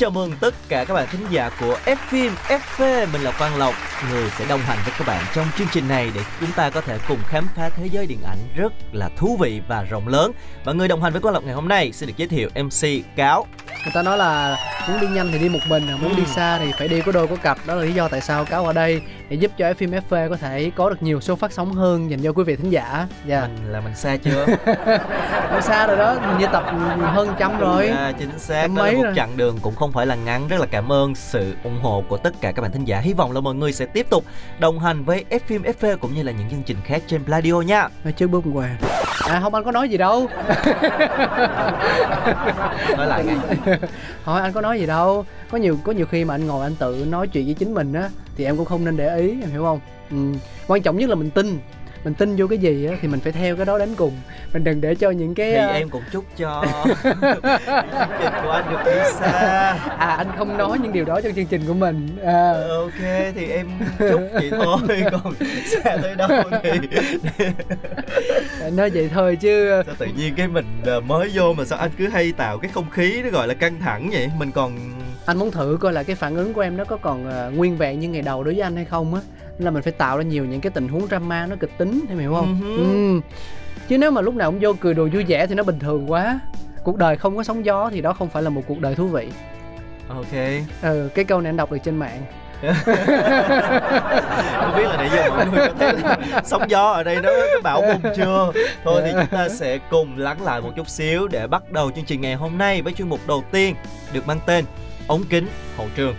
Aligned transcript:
chào 0.00 0.10
mừng 0.10 0.32
tất 0.40 0.54
cả 0.68 0.84
các 0.84 0.94
bạn 0.94 1.08
thính 1.10 1.26
giả 1.30 1.50
của 1.60 1.78
F 1.84 1.96
phim 2.08 2.32
FV 2.48 3.06
Mình 3.12 3.22
là 3.22 3.32
Quang 3.38 3.56
Lộc 3.56 3.74
Người 4.10 4.30
sẽ 4.38 4.44
đồng 4.48 4.60
hành 4.60 4.78
với 4.84 4.94
các 4.98 5.06
bạn 5.06 5.24
trong 5.34 5.46
chương 5.58 5.66
trình 5.72 5.88
này 5.88 6.10
Để 6.14 6.20
chúng 6.40 6.52
ta 6.56 6.70
có 6.70 6.80
thể 6.80 6.98
cùng 7.08 7.18
khám 7.26 7.46
phá 7.56 7.68
thế 7.68 7.86
giới 7.92 8.06
điện 8.06 8.18
ảnh 8.26 8.38
rất 8.56 8.72
là 8.92 9.10
thú 9.16 9.36
vị 9.40 9.60
và 9.68 9.82
rộng 9.82 10.08
lớn. 10.08 10.32
Và 10.64 10.72
người 10.72 10.88
đồng 10.88 11.02
hành 11.02 11.12
với 11.12 11.22
Quang 11.22 11.34
Lộc 11.34 11.44
ngày 11.44 11.54
hôm 11.54 11.68
nay 11.68 11.92
Xin 11.92 12.06
được 12.06 12.14
giới 12.16 12.28
thiệu 12.28 12.48
MC 12.54 12.88
Cáo. 13.16 13.46
Người 13.68 13.92
ta 13.94 14.02
nói 14.02 14.18
là 14.18 14.56
muốn 14.88 15.00
đi 15.00 15.06
nhanh 15.06 15.32
thì 15.32 15.38
đi 15.38 15.48
một 15.48 15.58
mình 15.68 15.86
muốn 16.02 16.16
đi 16.16 16.22
xa 16.26 16.58
thì 16.58 16.72
phải 16.78 16.88
đi 16.88 17.00
có 17.00 17.12
đôi 17.12 17.26
có 17.26 17.36
cặp 17.36 17.58
đó 17.66 17.74
là 17.74 17.84
lý 17.84 17.92
do 17.92 18.08
tại 18.08 18.20
sao 18.20 18.44
cáo 18.44 18.66
ở 18.66 18.72
đây 18.72 19.02
để 19.30 19.36
giúp 19.36 19.50
cho 19.56 19.74
phim 19.74 19.90
FV 19.90 20.28
có 20.28 20.36
thể 20.36 20.70
có 20.76 20.90
được 20.90 21.02
nhiều 21.02 21.20
số 21.20 21.36
phát 21.36 21.52
sóng 21.52 21.72
hơn 21.72 22.10
dành 22.10 22.20
cho 22.22 22.32
quý 22.32 22.44
vị 22.44 22.56
thính 22.56 22.70
giả. 22.70 23.06
Dạ. 23.26 23.40
Mình 23.40 23.72
là 23.72 23.80
mình 23.80 23.94
xa 23.94 24.16
chưa? 24.16 24.46
yeah. 24.86 25.64
xa 25.64 25.86
rồi 25.86 25.96
đó 25.96 26.12
hình 26.12 26.38
như 26.38 26.46
tập 26.52 26.64
hơn 27.00 27.28
trăm 27.38 27.58
rồi. 27.58 27.88
À, 27.88 28.12
Chính 28.18 28.38
xác 28.38 28.60
Em 28.60 28.74
Đó 28.74 28.84
là 28.84 28.90
mấy 28.90 28.96
một 28.96 29.04
rồi. 29.04 29.12
chặng 29.16 29.36
đường 29.36 29.58
cũng 29.62 29.74
không 29.74 29.92
phải 29.92 30.06
là 30.06 30.14
ngắn. 30.14 30.48
Rất 30.48 30.60
là 30.60 30.66
cảm 30.70 30.92
ơn 30.92 31.14
sự 31.14 31.54
ủng 31.64 31.78
hộ 31.82 32.04
của 32.08 32.16
tất 32.16 32.34
cả 32.40 32.52
các 32.52 32.62
bạn 32.62 32.72
thính 32.72 32.84
giả. 32.84 33.00
Hy 33.00 33.12
vọng 33.12 33.32
là 33.32 33.40
mọi 33.40 33.54
người 33.54 33.72
sẽ 33.72 33.86
tiếp 33.86 34.06
tục 34.10 34.24
đồng 34.58 34.78
hành 34.78 35.04
với 35.04 35.24
F 35.30 35.38
phim 35.46 35.62
FV 35.62 35.96
Cũng 35.96 36.14
như 36.14 36.22
là 36.22 36.32
những 36.32 36.50
chương 36.50 36.62
trình 36.62 36.76
khác 36.84 37.02
trên 37.06 37.24
Pladio 37.24 37.60
nha. 37.60 37.88
Nói 38.04 38.12
trước 38.12 38.26
bước 38.26 38.44
quà 38.54 38.68
à 39.28 39.40
không 39.40 39.54
anh 39.54 39.64
có 39.64 39.72
nói 39.72 39.88
gì 39.88 39.96
đâu. 39.96 40.28
Nói 42.96 43.06
lại 43.06 43.24
ngay. 43.24 43.36
Hỏi 44.24 44.42
anh 44.42 44.52
có 44.52 44.60
nói 44.60 44.80
gì 44.80 44.86
đâu 44.86 45.24
có 45.50 45.58
nhiều 45.58 45.78
có 45.84 45.92
nhiều 45.92 46.06
khi 46.06 46.24
mà 46.24 46.34
anh 46.34 46.46
ngồi 46.46 46.62
anh 46.62 46.74
tự 46.74 47.06
nói 47.08 47.28
chuyện 47.28 47.44
với 47.44 47.54
chính 47.54 47.74
mình 47.74 47.92
á 47.92 48.08
thì 48.36 48.44
em 48.44 48.56
cũng 48.56 48.66
không 48.66 48.84
nên 48.84 48.96
để 48.96 49.16
ý 49.16 49.30
em 49.40 49.50
hiểu 49.50 49.62
không? 49.62 49.80
Ừ. 50.10 50.38
quan 50.66 50.82
trọng 50.82 50.96
nhất 50.96 51.08
là 51.08 51.14
mình 51.14 51.30
tin. 51.30 51.58
Mình 52.04 52.14
tin 52.14 52.36
vô 52.36 52.46
cái 52.46 52.58
gì 52.58 52.86
á 52.86 52.96
thì 53.02 53.08
mình 53.08 53.20
phải 53.20 53.32
theo 53.32 53.56
cái 53.56 53.66
đó 53.66 53.78
đến 53.78 53.94
cùng. 53.96 54.12
Mình 54.52 54.64
đừng 54.64 54.80
để 54.80 54.94
cho 54.94 55.10
những 55.10 55.34
cái 55.34 55.50
thì 55.50 55.56
ờ, 55.56 55.66
em 55.66 55.88
cũng 55.88 56.02
chúc 56.12 56.24
cho 56.36 56.64
chương 57.02 57.14
trình 58.20 58.32
của 58.42 58.50
anh 58.50 58.70
được 58.70 58.78
đi 58.84 58.92
xa. 59.18 59.30
À 59.98 60.14
anh 60.16 60.26
không 60.38 60.58
nói 60.58 60.78
những 60.78 60.92
điều 60.92 61.04
đó 61.04 61.20
trong 61.20 61.32
chương 61.32 61.46
trình 61.46 61.62
của 61.66 61.74
mình. 61.74 62.08
À, 62.24 62.52
ok 62.68 63.32
thì 63.34 63.46
em 63.46 63.66
chúc 63.98 64.20
vậy 64.32 64.50
thôi 64.50 65.02
còn 65.12 65.34
xa 65.66 65.96
tới 66.02 66.14
đâu 66.14 66.28
thì 66.62 66.70
nói 68.72 68.90
vậy 68.90 69.10
thôi 69.14 69.36
chứ 69.36 69.82
sao 69.86 69.94
tự 69.98 70.06
nhiên 70.16 70.34
cái 70.36 70.48
mình 70.48 70.66
ờ, 70.86 71.00
mới 71.00 71.30
vô 71.34 71.52
mà 71.52 71.64
sao 71.64 71.78
anh 71.78 71.90
cứ 71.98 72.08
hay 72.08 72.32
tạo 72.32 72.58
cái 72.58 72.70
không 72.74 72.90
khí 72.90 73.22
nó 73.22 73.30
gọi 73.30 73.48
là 73.48 73.54
căng 73.54 73.80
thẳng 73.80 74.10
vậy? 74.12 74.30
Mình 74.38 74.52
còn 74.52 74.72
anh 75.30 75.38
muốn 75.38 75.50
thử 75.50 75.78
coi 75.80 75.92
là 75.92 76.02
cái 76.02 76.16
phản 76.16 76.36
ứng 76.36 76.52
của 76.54 76.60
em 76.60 76.76
nó 76.76 76.84
có 76.84 76.96
còn 76.96 77.30
ờ, 77.30 77.50
nguyên 77.50 77.76
vẹn 77.76 78.00
như 78.00 78.08
ngày 78.08 78.22
đầu 78.22 78.44
đối 78.44 78.54
với 78.54 78.62
anh 78.62 78.76
hay 78.76 78.84
không 78.84 79.14
á. 79.14 79.20
Nên 79.58 79.64
là 79.64 79.70
mình 79.70 79.82
phải 79.82 79.92
tạo 79.92 80.16
ra 80.16 80.22
nhiều 80.22 80.44
những 80.44 80.60
cái 80.60 80.70
tình 80.70 80.88
huống 80.88 81.06
drama 81.06 81.46
nó 81.46 81.56
kịch 81.60 81.70
tính 81.78 82.04
em 82.08 82.18
hiểu 82.18 82.34
không? 82.34 82.60
Ừ 82.62 82.66
hứ. 82.66 82.82
ừ. 82.82 83.20
chứ 83.88 83.98
nếu 83.98 84.10
mà 84.10 84.20
lúc 84.20 84.34
nào 84.34 84.50
cũng 84.50 84.60
vô 84.60 84.72
cười 84.80 84.94
đùa 84.94 85.08
vui 85.12 85.24
vẻ 85.24 85.46
thì 85.46 85.54
nó 85.54 85.62
bình 85.62 85.78
thường 85.78 86.10
quá. 86.10 86.40
Cuộc 86.84 86.96
đời 86.96 87.16
không 87.16 87.36
có 87.36 87.42
sóng 87.42 87.64
gió 87.64 87.90
thì 87.92 88.00
đó 88.00 88.12
không 88.12 88.28
phải 88.28 88.42
là 88.42 88.50
một 88.50 88.62
cuộc 88.66 88.80
đời 88.80 88.94
thú 88.94 89.06
vị. 89.06 89.28
Ok. 90.08 90.62
Ừ 90.82 91.08
cái 91.14 91.24
câu 91.24 91.40
này 91.40 91.50
anh 91.50 91.56
đọc 91.56 91.72
được 91.72 91.78
trên 91.84 91.96
mạng. 91.96 92.22
Không 94.60 94.76
biết 94.76 94.84
là 94.84 94.96
nãy 94.96 95.10
giờ 95.14 95.30
mọi 95.30 95.46
người 95.46 95.68
có 95.68 95.74
thấy 95.78 95.92
là 95.92 96.18
sóng 96.44 96.70
gió 96.70 96.90
ở 96.90 97.02
đây 97.02 97.16
nó, 97.22 97.30
nó 97.30 97.60
bão 97.62 97.82
bùng 97.82 98.12
chưa? 98.16 98.52
Thôi 98.84 99.02
thì 99.04 99.10
chúng 99.12 99.26
ta 99.26 99.48
sẽ 99.48 99.78
cùng 99.90 100.18
lắng 100.18 100.42
lại 100.42 100.60
một 100.60 100.70
chút 100.76 100.88
xíu 100.88 101.28
để 101.28 101.46
bắt 101.46 101.72
đầu 101.72 101.90
chương 101.90 102.04
trình 102.04 102.20
ngày 102.20 102.34
hôm 102.34 102.58
nay 102.58 102.82
với 102.82 102.92
chuyên 102.92 103.08
mục 103.08 103.20
đầu 103.26 103.44
tiên 103.52 103.74
được 104.12 104.26
mang 104.26 104.40
tên 104.46 104.64
ống 105.06 105.24
kính 105.30 105.46
hậu 105.76 105.88
trường. 105.96 106.14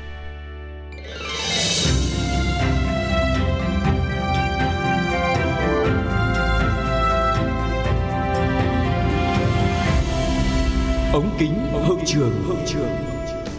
Ống 11.13 11.35
kính 11.39 11.53
hậu 11.71 11.99
trường. 12.05 12.43
Hậu 12.47 12.57
trường 12.65 12.87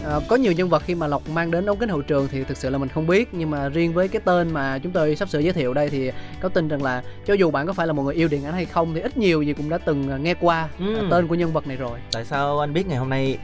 à, 0.05 0.19
có 0.27 0.35
nhiều 0.35 0.51
nhân 0.51 0.69
vật 0.69 0.83
khi 0.85 0.95
mà 0.95 1.07
lộc 1.07 1.29
mang 1.29 1.51
đến 1.51 1.65
ống 1.65 1.77
kính 1.77 1.89
hậu 1.89 2.01
trường 2.01 2.27
thì 2.31 2.43
thực 2.43 2.57
sự 2.57 2.69
là 2.69 2.77
mình 2.77 2.89
không 2.89 3.07
biết 3.07 3.29
nhưng 3.31 3.49
mà 3.49 3.69
riêng 3.69 3.93
với 3.93 4.07
cái 4.07 4.21
tên 4.25 4.53
mà 4.53 4.79
chúng 4.79 4.91
tôi 4.91 5.15
sắp 5.15 5.29
sửa 5.29 5.39
giới 5.39 5.53
thiệu 5.53 5.73
đây 5.73 5.89
thì 5.89 6.11
có 6.41 6.49
tin 6.49 6.67
rằng 6.67 6.83
là 6.83 7.03
cho 7.25 7.33
dù 7.33 7.51
bạn 7.51 7.67
có 7.67 7.73
phải 7.73 7.87
là 7.87 7.93
một 7.93 8.03
người 8.03 8.13
yêu 8.15 8.27
điện 8.27 8.45
ảnh 8.45 8.53
hay 8.53 8.65
không 8.65 8.93
thì 8.93 9.01
ít 9.01 9.17
nhiều 9.17 9.41
gì 9.41 9.53
cũng 9.53 9.69
đã 9.69 9.77
từng 9.77 10.09
à, 10.11 10.17
nghe 10.17 10.33
qua 10.33 10.67
Ừ. 10.79 11.07
tên 11.11 11.27
của 11.27 11.35
nhân 11.35 11.53
vật 11.53 11.67
này 11.67 11.77
rồi. 11.77 11.99
Tại 12.11 12.25
sao 12.25 12.59
anh 12.59 12.73
biết 12.73 12.87
ngày 12.87 12.97
hôm 12.97 13.09
nay 13.09 13.37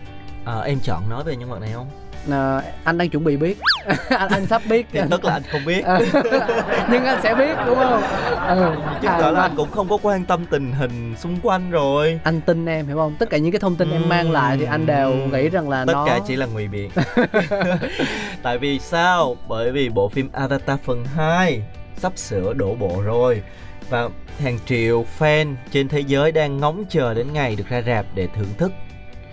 à, 0.49 0.59
em 0.59 0.79
chọn 0.79 1.09
nói 1.09 1.23
về 1.23 1.35
nhân 1.35 1.49
vật 1.49 1.59
này 1.59 1.69
không? 1.73 1.87
À, 2.31 2.61
anh 2.83 2.97
đang 2.97 3.09
chuẩn 3.09 3.23
bị 3.23 3.37
biết. 3.37 3.57
Anh, 4.09 4.29
anh 4.29 4.45
sắp 4.45 4.61
biết. 4.69 4.87
Thì 4.91 4.99
tức 5.11 5.25
là 5.25 5.33
anh 5.33 5.41
không 5.51 5.65
biết. 5.65 5.85
À, 5.85 5.99
nhưng 6.91 7.05
anh 7.05 7.19
sẽ 7.23 7.35
biết 7.35 7.55
đúng 7.65 7.75
không? 7.75 8.01
Ừ. 8.47 8.75
chứng 9.01 9.11
à, 9.11 9.31
là 9.31 9.41
anh 9.41 9.55
cũng 9.57 9.71
không 9.71 9.89
có 9.89 9.97
quan 10.01 10.25
tâm 10.25 10.45
tình 10.45 10.71
hình 10.71 11.15
xung 11.17 11.37
quanh 11.43 11.71
rồi. 11.71 12.19
Anh 12.23 12.41
tin 12.41 12.65
em 12.65 12.87
hiểu 12.87 12.95
không? 12.97 13.15
Tất 13.19 13.29
cả 13.29 13.37
những 13.37 13.51
cái 13.51 13.59
thông 13.59 13.75
tin 13.75 13.91
em 13.91 14.01
Ừm. 14.01 14.09
mang 14.09 14.31
lại 14.31 14.57
thì 14.57 14.65
anh 14.65 14.85
đều 14.85 15.13
nghĩ 15.13 15.49
rằng 15.49 15.69
là 15.69 15.85
tất 15.85 15.93
nó 15.93 16.05
cả 16.05 16.19
chỉ 16.27 16.35
là 16.35 16.45
ngụy 16.45 16.67
biện. 16.67 16.91
Tại 18.43 18.57
vì 18.57 18.79
sao? 18.79 19.35
Bởi 19.47 19.71
vì 19.71 19.89
bộ 19.89 20.09
phim 20.09 20.29
Avatar 20.31 20.79
phần 20.85 21.05
2 21.05 21.61
sắp 21.97 22.11
sửa 22.15 22.53
đổ 22.53 22.75
bộ 22.75 23.01
rồi 23.05 23.41
và 23.89 24.09
hàng 24.39 24.59
triệu 24.65 25.05
fan 25.19 25.55
trên 25.71 25.87
thế 25.87 25.99
giới 25.99 26.31
đang 26.31 26.57
ngóng 26.57 26.85
chờ 26.89 27.13
đến 27.13 27.33
ngày 27.33 27.55
được 27.55 27.69
ra 27.69 27.81
rạp 27.81 28.05
để 28.15 28.27
thưởng 28.35 28.53
thức. 28.57 28.71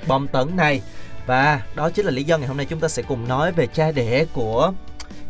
Bom 0.06 0.28
tấn 0.28 0.56
này 0.56 0.82
và 1.26 1.60
đó 1.74 1.90
chính 1.90 2.04
là 2.06 2.10
lý 2.10 2.24
do 2.24 2.38
ngày 2.38 2.48
hôm 2.48 2.56
nay 2.56 2.66
chúng 2.66 2.80
ta 2.80 2.88
sẽ 2.88 3.02
cùng 3.02 3.28
nói 3.28 3.52
về 3.52 3.66
cha 3.66 3.92
đẻ 3.92 4.24
của 4.32 4.72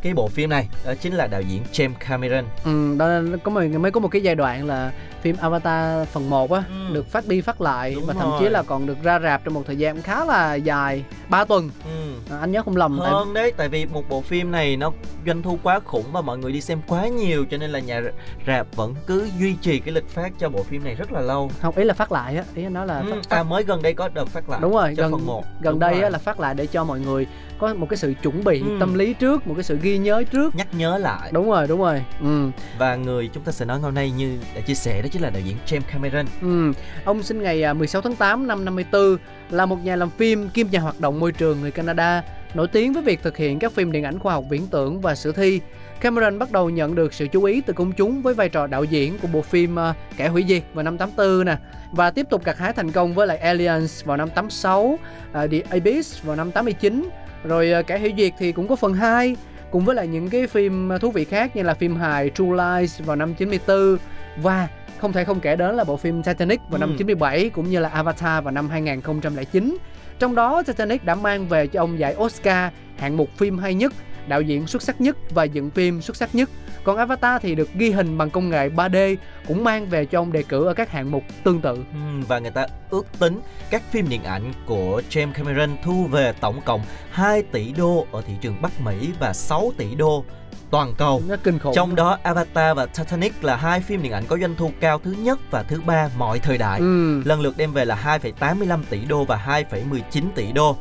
cái 0.07 0.15
bộ 0.15 0.29
phim 0.29 0.51
này 0.51 0.69
đó 0.87 0.95
chính 1.01 1.15
là 1.15 1.27
đạo 1.27 1.41
diễn 1.41 1.63
James 1.73 1.93
Cameron 2.09 2.45
ừ, 2.65 2.95
đó 2.99 3.09
có 3.43 3.51
mới, 3.51 3.69
mới 3.69 3.91
có 3.91 4.01
một 4.01 4.09
cái 4.09 4.23
giai 4.23 4.35
đoạn 4.35 4.67
là 4.67 4.93
phim 5.23 5.37
Avatar 5.41 6.09
phần 6.09 6.31
1 6.31 6.53
á 6.53 6.63
Ừ. 6.69 6.95
được 6.95 7.07
phát 7.11 7.27
đi 7.29 7.41
phát 7.41 7.61
lại 7.61 7.93
Đúng 7.95 8.07
và 8.07 8.15
thậm 8.15 8.31
rồi. 8.31 8.41
chí 8.41 8.49
là 8.49 8.63
còn 8.63 8.87
được 8.87 9.03
ra 9.03 9.19
rạp 9.19 9.45
trong 9.45 9.55
một 9.55 9.63
thời 9.67 9.77
gian 9.77 10.03
khá 10.03 10.25
là 10.25 10.55
dài 10.55 11.05
3 11.29 11.45
tuần 11.45 11.71
ừ. 11.85 12.35
à, 12.35 12.39
anh 12.41 12.53
nhớ 12.53 12.63
không 12.63 12.77
lầm 12.77 12.99
tại 13.03 13.11
hơn 13.11 13.35
đấy 13.35 13.53
tại 13.57 13.69
vì 13.69 13.87
một 13.87 14.09
bộ 14.09 14.21
phim 14.21 14.51
này 14.51 14.77
nó 14.77 14.93
doanh 15.27 15.43
thu 15.43 15.59
quá 15.63 15.81
khủng 15.85 16.05
và 16.13 16.21
mọi 16.21 16.39
người 16.39 16.53
đi 16.53 16.61
xem 16.61 16.79
quá 16.89 17.09
nhiều 17.09 17.45
cho 17.51 17.57
nên 17.57 17.71
là 17.71 17.79
nhà 17.79 18.01
rạp 18.47 18.67
vẫn 18.77 18.95
cứ 19.07 19.29
duy 19.39 19.55
trì 19.61 19.79
cái 19.81 19.95
lịch 19.95 20.09
phát 20.09 20.33
cho 20.39 20.49
bộ 20.49 20.63
phim 20.63 20.85
này 20.85 20.95
rất 20.95 21.13
là 21.13 21.21
lâu 21.21 21.51
không 21.61 21.77
ý 21.77 21.85
là 21.85 21.95
phát 21.95 22.13
lại 22.13 22.37
á 22.37 22.45
ý 22.55 22.69
nói 22.69 22.87
là 22.87 22.99
ừ, 22.99 23.11
phát, 23.11 23.17
phát 23.31 23.37
à 23.37 23.43
mới 23.43 23.65
gần 23.65 23.83
đây 23.83 23.95
có 23.95 24.09
đợt 24.09 24.29
phát 24.29 24.49
lại 24.51 24.61
đúng 24.63 24.73
rồi 24.73 24.95
cho 24.97 25.03
gần 25.03 25.13
phần 25.13 25.27
1 25.27 25.45
gần 25.61 25.79
đây 25.79 26.03
á, 26.03 26.09
là 26.11 26.19
phát 26.19 26.41
lại 26.41 26.55
để 26.55 26.67
cho 26.67 26.85
mọi 26.85 27.01
người 27.01 27.27
có 27.59 27.75
một 27.75 27.87
cái 27.91 27.97
sự 27.97 28.15
chuẩn 28.23 28.45
bị 28.45 28.61
Ừ. 28.61 28.77
tâm 28.81 28.95
lý 28.95 29.13
trước 29.15 29.47
một 29.47 29.55
cái 29.57 29.65
sự 29.65 29.79
ghi 29.83 29.99
nhớ 29.99 30.25
trước 30.33 30.55
nhắc 30.57 30.67
nhớ 30.75 30.99
lại 30.99 31.31
đúng 31.33 31.51
rồi 31.51 31.67
đúng 31.67 31.81
rồi 31.81 32.05
ừ. 32.21 32.51
và 32.79 32.97
người 32.97 33.31
chúng 33.35 33.43
ta 33.43 33.53
sẽ 33.53 33.65
nói 33.65 33.79
hôm 33.81 33.95
nay 33.95 34.11
như 34.11 34.39
đã 34.55 34.61
chia 34.61 34.75
sẻ 34.75 35.03
đó 35.03 35.09
chính 35.13 35.23
là 35.23 35.31
đạo 35.31 35.43
diễn 35.45 35.57
James 35.67 35.81
Cameron 35.93 36.27
Ừ. 36.43 36.73
Ông 37.05 37.23
sinh 37.23 37.43
ngày 37.43 37.63
à, 37.63 37.73
16 37.73 38.03
tháng 38.03 38.17
8 38.17 38.47
năm 38.47 38.65
54 38.65 39.17
là 39.51 39.67
một 39.67 39.85
nhà 39.85 39.97
làm 39.97 40.11
phim 40.11 40.49
kiêm 40.49 40.67
nhà 40.71 40.81
hoạt 40.81 41.01
động 41.01 41.21
môi 41.21 41.33
trường 41.33 41.61
người 41.61 41.71
Canada 41.71 42.23
nổi 42.55 42.69
tiếng 42.69 42.93
với 42.93 43.03
việc 43.03 43.23
thực 43.23 43.37
hiện 43.37 43.59
các 43.59 43.73
phim 43.73 43.93
điện 43.93 44.05
ảnh 44.05 44.19
khoa 44.19 44.33
học 44.35 44.45
viễn 44.51 44.67
tưởng 44.67 45.01
và 45.01 45.15
sử 45.15 45.33
thi. 45.33 45.61
Cameron 46.01 46.39
bắt 46.39 46.53
đầu 46.53 46.71
nhận 46.71 46.95
được 46.95 47.15
sự 47.15 47.27
chú 47.33 47.45
ý 47.45 47.61
từ 47.61 47.73
công 47.73 47.93
chúng 47.93 48.23
với 48.23 48.35
vai 48.35 48.49
trò 48.49 48.67
đạo 48.67 48.85
diễn 48.85 49.19
của 49.19 49.29
bộ 49.33 49.43
phim 49.43 49.79
à, 49.79 49.95
Kẻ 50.17 50.29
hủy 50.29 50.45
diệt 50.49 50.63
vào 50.75 50.83
năm 50.83 50.99
84 50.99 51.45
nè 51.47 51.57
và 51.93 52.11
tiếp 52.11 52.27
tục 52.31 52.45
gặt 52.45 52.59
hái 52.59 52.73
thành 52.73 52.93
công 52.93 53.15
với 53.15 53.27
lại 53.27 53.37
Aliens 53.39 54.05
vào 54.05 54.17
năm 54.17 54.31
86, 54.31 54.99
à, 55.33 55.47
The 55.47 55.61
Abyss 55.71 56.23
vào 56.23 56.37
năm 56.37 56.51
89, 56.53 57.09
rồi 57.47 57.73
à, 57.73 57.83
Kẻ 57.83 57.99
hủy 57.99 58.15
diệt 58.17 58.33
thì 58.39 58.53
cũng 58.53 58.69
có 58.69 58.77
phần 58.77 58.95
2 58.95 59.37
cùng 59.71 59.85
với 59.85 59.95
lại 59.97 60.07
những 60.07 60.31
cái 60.31 60.47
phim 60.47 60.93
à, 60.93 60.99
thú 60.99 61.11
vị 61.11 61.25
khác 61.25 61.57
như 61.57 61.63
là 61.63 61.75
phim 61.75 61.97
hài 61.97 62.31
True 62.31 62.47
Lies 62.47 63.01
vào 63.01 63.17
năm 63.17 63.35
94 63.35 63.97
và 64.43 64.69
không 64.99 65.13
thể 65.13 65.25
không 65.25 65.41
kể 65.41 65.57
đến 65.57 65.75
là 65.75 65.85
bộ 65.85 65.97
phim 65.97 66.23
Titanic 66.23 66.61
vào 66.71 66.79
năm 66.79 66.89
Ừ. 66.91 66.95
97 66.99 67.51
cũng 67.51 67.71
như 67.71 67.81
là 67.81 67.89
Avatar 67.89 68.45
vào 68.45 68.53
năm 68.53 68.69
2009. 68.69 69.77
Trong 70.19 70.35
đó 70.35 70.63
Titanic 70.63 71.05
đã 71.05 71.15
mang 71.15 71.49
về 71.49 71.67
cho 71.67 71.81
ông 71.81 71.99
giải 71.99 72.15
Oscar 72.19 72.73
hạng 72.99 73.17
mục 73.17 73.29
phim 73.37 73.59
hay 73.59 73.75
nhất, 73.75 73.93
đạo 74.29 74.43
diễn 74.43 74.67
xuất 74.67 74.83
sắc 74.83 75.01
nhất 75.01 75.17
và 75.31 75.45
dựng 75.45 75.71
phim 75.71 76.03
xuất 76.03 76.17
sắc 76.17 76.35
nhất. 76.35 76.51
Còn 76.85 76.97
Avatar 76.97 77.43
thì 77.43 77.55
được 77.55 77.69
ghi 77.75 77.91
hình 77.91 78.19
bằng 78.19 78.31
công 78.31 78.49
nghệ 78.51 78.69
3D 78.69 79.17
cũng 79.49 79.65
mang 79.65 79.87
về 79.87 80.05
cho 80.05 80.21
ông 80.21 80.33
đề 80.33 80.43
cử 80.43 80.67
ở 80.67 80.75
các 80.75 80.91
hạng 80.91 81.11
mục 81.11 81.23
tương 81.45 81.61
tự. 81.61 81.85
Và 82.29 82.39
người 82.39 82.51
ta 82.51 82.67
ước 82.91 83.07
tính 83.19 83.41
các 83.71 83.83
phim 83.91 84.09
điện 84.09 84.25
ảnh 84.25 84.53
của 84.67 85.03
James 85.11 85.33
Cameron 85.33 85.77
thu 85.85 86.07
về 86.11 86.33
tổng 86.41 86.61
cộng 86.65 86.81
2 87.11 87.43
tỷ 87.43 87.73
đô 87.73 88.07
ở 88.13 88.23
thị 88.27 88.33
trường 88.41 88.63
Bắc 88.63 88.81
Mỹ 88.81 89.11
và 89.21 89.33
6 89.33 89.73
tỷ 89.79 89.95
đô 89.95 90.25
toàn 90.71 90.95
cầu. 90.99 91.23
Nó 91.29 91.37
kinh 91.45 91.59
khủng. 91.59 91.73
Trong 91.75 91.95
đó 91.95 92.19
Avatar 92.23 92.77
và 92.77 92.87
Titanic 92.87 93.45
là 93.45 93.57
hai 93.57 93.81
phim 93.81 94.03
điện 94.03 94.13
ảnh 94.13 94.25
có 94.29 94.39
doanh 94.39 94.55
thu 94.57 94.71
cao 94.81 95.01
thứ 95.05 95.15
nhất 95.19 95.39
và 95.51 95.63
thứ 95.63 95.81
ba 95.87 96.09
mọi 96.19 96.39
thời 96.39 96.59
đại. 96.59 96.81
Ừ. 96.81 97.23
Lần 97.25 97.41
lượt 97.41 97.55
đem 97.57 97.73
về 97.73 97.85
là 97.85 98.19
2,85 98.23 98.81
tỷ 98.91 99.05
đô 99.05 99.25
và 99.25 99.65
2,19 99.71 100.23
tỷ 100.35 100.53
đô. 100.53 100.77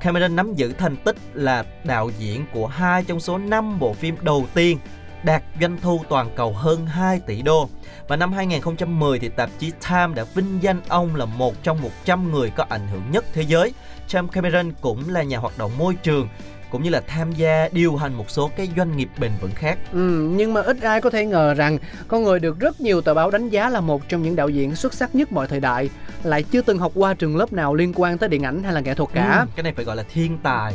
Cameron 0.00 0.36
nắm 0.36 0.54
giữ 0.54 0.72
thành 0.72 0.96
tích 0.96 1.16
là 1.34 1.64
đạo 1.84 2.10
diễn 2.18 2.44
của 2.52 2.66
hai 2.66 3.04
trong 3.04 3.20
số 3.20 3.38
5 3.38 3.78
bộ 3.78 3.92
phim 3.92 4.16
đầu 4.20 4.46
tiên 4.54 4.78
đạt 5.22 5.42
doanh 5.60 5.78
thu 5.82 6.00
toàn 6.08 6.30
cầu 6.36 6.52
hơn 6.52 6.86
2 6.86 7.20
tỷ 7.26 7.42
đô. 7.42 7.68
Và 8.08 8.16
năm 8.16 8.32
2010 8.32 9.18
thì 9.18 9.28
tạp 9.28 9.50
chí 9.58 9.72
Time 9.88 10.14
đã 10.14 10.24
vinh 10.34 10.58
danh 10.62 10.80
ông 10.88 11.16
là 11.16 11.24
một 11.24 11.62
trong 11.62 11.82
100 11.82 12.32
người 12.32 12.50
có 12.50 12.66
ảnh 12.68 12.88
hưởng 12.88 13.02
nhất 13.10 13.24
thế 13.32 13.42
giới. 13.42 13.72
James 14.08 14.28
Cameron 14.28 14.72
cũng 14.80 15.10
là 15.10 15.22
nhà 15.22 15.38
hoạt 15.38 15.58
động 15.58 15.78
môi 15.78 15.94
trường 15.94 16.28
cũng 16.70 16.82
như 16.82 16.90
là 16.90 17.00
tham 17.00 17.32
gia 17.32 17.68
điều 17.72 17.96
hành 17.96 18.14
một 18.14 18.30
số 18.30 18.50
cái 18.56 18.68
doanh 18.76 18.96
nghiệp 18.96 19.08
bền 19.20 19.30
vững 19.40 19.50
khác. 19.54 19.78
Ừ, 19.92 20.30
nhưng 20.36 20.54
mà 20.54 20.60
ít 20.60 20.82
ai 20.82 21.00
có 21.00 21.10
thể 21.10 21.26
ngờ 21.26 21.54
rằng 21.54 21.78
con 22.08 22.24
người 22.24 22.40
được 22.40 22.58
rất 22.58 22.80
nhiều 22.80 23.00
tờ 23.00 23.14
báo 23.14 23.30
đánh 23.30 23.48
giá 23.48 23.68
là 23.68 23.80
một 23.80 24.08
trong 24.08 24.22
những 24.22 24.36
đạo 24.36 24.48
diễn 24.48 24.74
xuất 24.74 24.94
sắc 24.94 25.14
nhất 25.14 25.32
mọi 25.32 25.46
thời 25.46 25.60
đại 25.60 25.90
lại 26.22 26.42
chưa 26.42 26.62
từng 26.62 26.78
học 26.78 26.92
qua 26.94 27.14
trường 27.14 27.36
lớp 27.36 27.52
nào 27.52 27.74
liên 27.74 27.92
quan 27.96 28.18
tới 28.18 28.28
điện 28.28 28.42
ảnh 28.42 28.62
hay 28.62 28.72
là 28.72 28.80
nghệ 28.80 28.94
thuật 28.94 29.10
cả. 29.12 29.38
Ừ, 29.40 29.46
cái 29.56 29.62
này 29.62 29.72
phải 29.72 29.84
gọi 29.84 29.96
là 29.96 30.02
thiên 30.02 30.38
tài. 30.42 30.74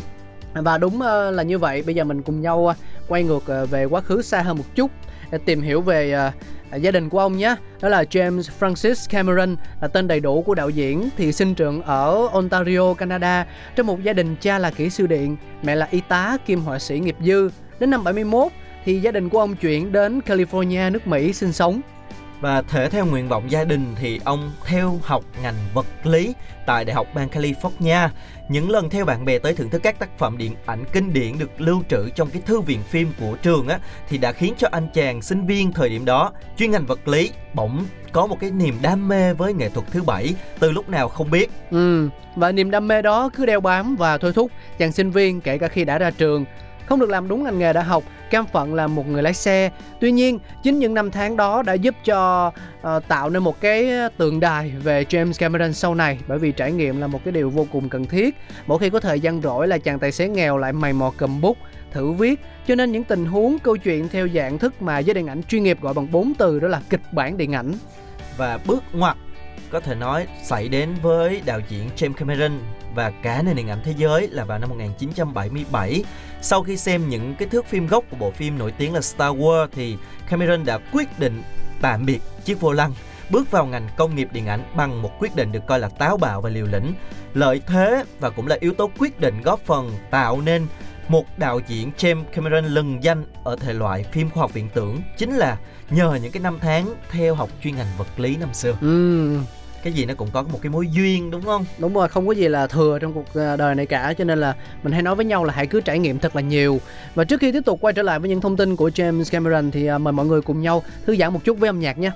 Và 0.53 0.77
đúng 0.77 1.01
ờ, 1.01 1.31
là 1.31 1.43
như 1.43 1.59
vậy, 1.59 1.83
bây 1.85 1.95
giờ 1.95 2.03
mình 2.03 2.21
cùng 2.21 2.41
nhau 2.41 2.67
ờ, 2.67 2.73
quay 3.07 3.23
ngược 3.23 3.47
ờ, 3.47 3.65
về 3.65 3.85
quá 3.85 4.01
khứ 4.01 4.21
xa 4.21 4.41
hơn 4.41 4.57
một 4.57 4.75
chút 4.75 4.91
để 5.31 5.37
tìm 5.45 5.61
hiểu 5.61 5.81
về 5.81 6.31
À, 6.71 6.77
gia 6.77 6.91
đình 6.91 7.09
của 7.09 7.19
ông 7.19 7.37
nhé. 7.37 7.55
Đó 7.81 7.89
là 7.89 8.03
James 8.03 8.41
Francis 8.59 9.09
Cameron 9.09 9.55
là 9.81 9.87
tên 9.87 10.07
đầy 10.07 10.19
đủ 10.19 10.41
của 10.41 10.55
đạo 10.55 10.69
diễn 10.69 11.09
thì 11.17 11.31
sinh 11.31 11.55
trưởng 11.55 11.81
ở 11.81 12.27
Ontario, 12.27 12.93
Canada 12.93 13.45
trong 13.75 13.87
một 13.87 14.03
gia 14.03 14.13
đình 14.13 14.35
cha 14.41 14.59
là 14.59 14.71
kỹ 14.71 14.89
sư 14.89 15.07
điện, 15.07 15.37
mẹ 15.63 15.75
là 15.75 15.87
y 15.91 16.01
tá 16.01 16.37
kiêm 16.45 16.59
họa 16.59 16.79
sĩ 16.79 16.99
nghiệp 16.99 17.15
dư. 17.25 17.49
Đến 17.79 17.89
năm 17.89 18.03
71 18.03 18.51
thì 18.85 18.99
gia 18.99 19.11
đình 19.11 19.29
của 19.29 19.39
ông 19.39 19.55
chuyển 19.55 19.91
đến 19.91 20.19
California, 20.19 20.91
nước 20.91 21.07
Mỹ 21.07 21.33
sinh 21.33 21.51
sống. 21.51 21.81
Và 22.45 22.61
thể 22.61 22.89
theo 22.89 23.05
nguyện 23.05 23.27
vọng 23.27 23.51
gia 23.51 23.63
đình 23.63 23.95
thì 23.95 24.19
ông 24.25 24.51
theo 24.65 24.99
học 25.03 25.23
ngành 25.43 25.55
vật 25.73 25.85
lý 26.03 26.33
tại 26.65 26.85
Đại 26.85 26.95
học 26.95 27.07
bang 27.13 27.27
California. 27.29 28.09
Những 28.49 28.69
lần 28.69 28.89
theo 28.89 29.05
bạn 29.05 29.25
bè 29.25 29.39
tới 29.39 29.53
thưởng 29.53 29.69
thức 29.69 29.83
các 29.83 29.99
tác 29.99 30.17
phẩm 30.17 30.37
điện 30.37 30.55
ảnh 30.65 30.83
kinh 30.93 31.13
điển 31.13 31.39
được 31.39 31.61
lưu 31.61 31.83
trữ 31.89 32.09
trong 32.09 32.29
cái 32.29 32.41
thư 32.45 32.61
viện 32.61 32.79
phim 32.83 33.11
của 33.19 33.37
trường 33.41 33.67
á 33.67 33.79
thì 34.09 34.17
đã 34.17 34.31
khiến 34.31 34.53
cho 34.57 34.67
anh 34.71 34.87
chàng 34.93 35.21
sinh 35.21 35.45
viên 35.45 35.71
thời 35.71 35.89
điểm 35.89 36.05
đó 36.05 36.31
chuyên 36.57 36.71
ngành 36.71 36.85
vật 36.85 37.07
lý 37.07 37.31
bỗng 37.53 37.85
có 38.11 38.27
một 38.27 38.37
cái 38.39 38.51
niềm 38.51 38.75
đam 38.81 39.07
mê 39.07 39.33
với 39.33 39.53
nghệ 39.53 39.69
thuật 39.69 39.87
thứ 39.91 40.03
bảy 40.03 40.35
từ 40.59 40.71
lúc 40.71 40.89
nào 40.89 41.09
không 41.09 41.31
biết. 41.31 41.51
Ừ, 41.71 42.09
và 42.35 42.51
niềm 42.51 42.71
đam 42.71 42.87
mê 42.87 43.01
đó 43.01 43.29
cứ 43.35 43.45
đeo 43.45 43.61
bám 43.61 43.95
và 43.95 44.17
thôi 44.17 44.33
thúc 44.33 44.51
chàng 44.77 44.91
sinh 44.91 45.11
viên 45.11 45.41
kể 45.41 45.57
cả 45.57 45.67
khi 45.67 45.85
đã 45.85 45.97
ra 45.97 46.11
trường 46.11 46.45
không 46.85 46.99
được 46.99 47.09
làm 47.09 47.27
đúng 47.27 47.43
ngành 47.43 47.59
nghề 47.59 47.73
đã 47.73 47.83
học 47.83 48.03
cam 48.29 48.45
phận 48.45 48.73
là 48.73 48.87
một 48.87 49.07
người 49.07 49.23
lái 49.23 49.33
xe. 49.33 49.69
Tuy 49.99 50.11
nhiên 50.11 50.39
chính 50.63 50.79
những 50.79 50.93
năm 50.93 51.11
tháng 51.11 51.37
đó 51.37 51.63
đã 51.63 51.73
giúp 51.73 51.95
cho 52.05 52.47
uh, 52.47 53.07
tạo 53.07 53.29
nên 53.29 53.43
một 53.43 53.61
cái 53.61 53.91
tượng 54.17 54.39
đài 54.39 54.73
về 54.83 55.03
James 55.09 55.33
Cameron 55.39 55.73
sau 55.73 55.95
này 55.95 56.19
bởi 56.27 56.39
vì 56.39 56.51
trải 56.51 56.71
nghiệm 56.71 57.01
là 57.01 57.07
một 57.07 57.19
cái 57.25 57.31
điều 57.31 57.49
vô 57.49 57.67
cùng 57.71 57.89
cần 57.89 58.05
thiết. 58.05 58.35
Mỗi 58.67 58.79
khi 58.79 58.89
có 58.89 58.99
thời 58.99 59.19
gian 59.19 59.41
rỗi 59.41 59.67
là 59.67 59.77
chàng 59.77 59.99
tài 59.99 60.11
xế 60.11 60.27
nghèo 60.27 60.57
lại 60.57 60.73
mày 60.73 60.93
mò 60.93 61.13
cầm 61.17 61.41
bút 61.41 61.57
thử 61.91 62.11
viết. 62.11 62.39
Cho 62.67 62.75
nên 62.75 62.91
những 62.91 63.03
tình 63.03 63.25
huống 63.25 63.59
câu 63.59 63.77
chuyện 63.77 64.09
theo 64.09 64.27
dạng 64.27 64.57
thức 64.57 64.81
mà 64.81 64.99
giới 64.99 65.13
điện 65.13 65.27
ảnh 65.27 65.43
chuyên 65.43 65.63
nghiệp 65.63 65.81
gọi 65.81 65.93
bằng 65.93 66.11
bốn 66.11 66.33
từ 66.37 66.59
đó 66.59 66.67
là 66.67 66.81
kịch 66.89 67.01
bản 67.11 67.37
điện 67.37 67.55
ảnh. 67.55 67.73
Và 68.37 68.59
bước 68.65 68.83
ngoặt 68.93 69.17
có 69.75 69.81
thể 69.81 69.95
nói 69.95 70.27
xảy 70.43 70.67
đến 70.67 70.89
với 71.01 71.41
đạo 71.45 71.59
diễn 71.69 71.89
James 71.95 72.13
Cameron 72.13 72.51
và 72.93 73.09
cả 73.09 73.41
nền 73.41 73.55
điện 73.55 73.67
ảnh 73.67 73.79
thế 73.83 73.93
giới 73.97 74.27
là 74.27 74.45
vào 74.45 74.59
năm 74.59 74.69
1977. 74.69 76.03
Sau 76.41 76.63
khi 76.63 76.77
xem 76.77 77.09
những 77.09 77.35
cái 77.35 77.47
thước 77.47 77.65
phim 77.65 77.87
gốc 77.87 78.03
của 78.09 78.17
bộ 78.17 78.31
phim 78.31 78.57
nổi 78.57 78.71
tiếng 78.71 78.93
là 78.93 79.01
Star 79.01 79.35
Wars 79.35 79.67
thì 79.71 79.97
Cameron 80.29 80.65
đã 80.65 80.77
quyết 80.91 81.19
định 81.19 81.43
tạm 81.81 82.05
biệt 82.05 82.19
chiếc 82.45 82.61
vô 82.61 82.71
lăng 82.71 82.93
bước 83.29 83.51
vào 83.51 83.65
ngành 83.65 83.89
công 83.97 84.15
nghiệp 84.15 84.27
điện 84.31 84.47
ảnh 84.47 84.63
bằng 84.75 85.01
một 85.01 85.11
quyết 85.19 85.35
định 85.35 85.51
được 85.51 85.67
coi 85.67 85.79
là 85.79 85.89
táo 85.89 86.17
bạo 86.17 86.41
và 86.41 86.49
liều 86.49 86.65
lĩnh. 86.65 86.93
Lợi 87.33 87.61
thế 87.67 88.03
và 88.19 88.29
cũng 88.29 88.47
là 88.47 88.57
yếu 88.59 88.73
tố 88.73 88.91
quyết 88.97 89.19
định 89.19 89.41
góp 89.41 89.59
phần 89.65 89.91
tạo 90.11 90.41
nên 90.41 90.67
một 91.07 91.25
đạo 91.37 91.59
diễn 91.67 91.91
James 91.97 92.23
Cameron 92.23 92.65
lừng 92.65 93.03
danh 93.03 93.25
ở 93.43 93.55
thể 93.55 93.73
loại 93.73 94.03
phim 94.03 94.29
khoa 94.29 94.41
học 94.41 94.53
viễn 94.53 94.69
tưởng 94.73 95.01
chính 95.17 95.35
là 95.35 95.57
nhờ 95.89 96.19
những 96.21 96.31
cái 96.31 96.43
năm 96.43 96.57
tháng 96.61 96.95
theo 97.11 97.35
học 97.35 97.49
chuyên 97.63 97.75
ngành 97.75 97.87
vật 97.97 98.19
lý 98.19 98.37
năm 98.37 98.53
xưa. 98.53 98.77
ừ, 98.81 99.37
cái 99.85 99.93
gì 99.93 100.05
nó 100.05 100.13
cũng 100.13 100.29
có 100.33 100.43
một 100.43 100.59
cái 100.61 100.69
mối 100.69 100.87
duyên, 100.91 101.31
đúng 101.31 101.41
không? 101.41 101.65
đúng 101.77 101.93
rồi, 101.93 102.09
không 102.09 102.27
có 102.27 102.33
gì 102.33 102.47
là 102.47 102.67
thừa 102.67 102.99
trong 102.99 103.13
cuộc 103.13 103.25
ờ, 103.33 103.57
đời 103.57 103.75
này 103.75 103.85
cả, 103.85 104.13
cho 104.17 104.23
nên 104.23 104.39
là 104.39 104.55
mình 104.83 104.93
hay 104.93 105.01
nói 105.01 105.15
với 105.15 105.25
nhau 105.25 105.43
là 105.43 105.53
hãy 105.53 105.67
cứ 105.67 105.81
trải 105.81 105.99
nghiệm 105.99 106.19
thật 106.19 106.35
là 106.35 106.41
nhiều 106.41 106.79
và 107.15 107.23
trước 107.23 107.39
khi 107.39 107.51
tiếp 107.51 107.65
tục 107.65 107.77
quay 107.81 107.93
trở 107.93 108.01
lại 108.01 108.19
với 108.19 108.29
những 108.29 108.41
thông 108.41 108.57
tin 108.57 108.75
của 108.75 108.89
James 108.89 109.23
Cameron 109.31 109.71
thì 109.71 109.85
ờ, 109.85 109.97
mời 109.97 110.11
mọi 110.11 110.25
người 110.25 110.41
cùng 110.41 110.61
nhau 110.61 110.83
thư 111.05 111.15
giãn 111.15 111.33
một 111.33 111.39
chút 111.43 111.57
với 111.59 111.69
âm 111.69 111.79
nhạc 111.79 111.97
nha 111.97 112.11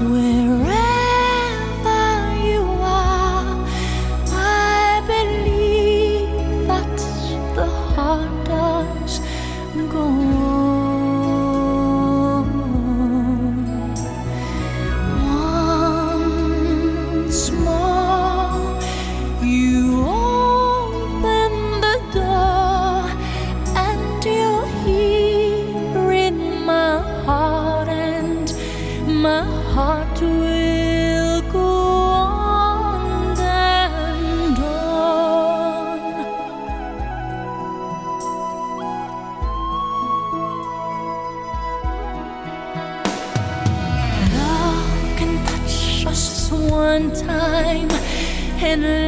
where 0.00 0.65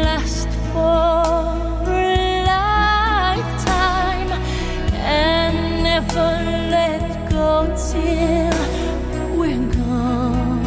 last 0.09 0.49
for 0.73 1.91
a 1.91 2.45
lifetime 2.55 4.31
and 4.95 5.57
never 5.91 6.31
let 6.77 7.05
go 7.37 7.51
till 7.91 8.59
we're 9.39 9.67
gone. 9.79 10.65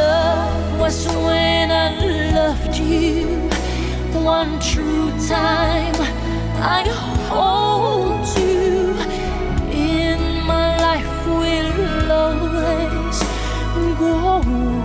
Love 0.00 0.80
was 0.82 0.98
when 1.26 1.66
I 1.84 1.88
loved 2.38 2.74
you 2.92 3.26
one 4.36 4.52
true 4.70 5.10
time. 5.36 5.98
I 6.78 6.82
hold 7.30 8.26
you 8.38 8.58
in 9.92 10.20
my 10.52 10.68
life 10.86 11.12
will 11.40 12.12
always 12.24 13.18
go 13.98 14.77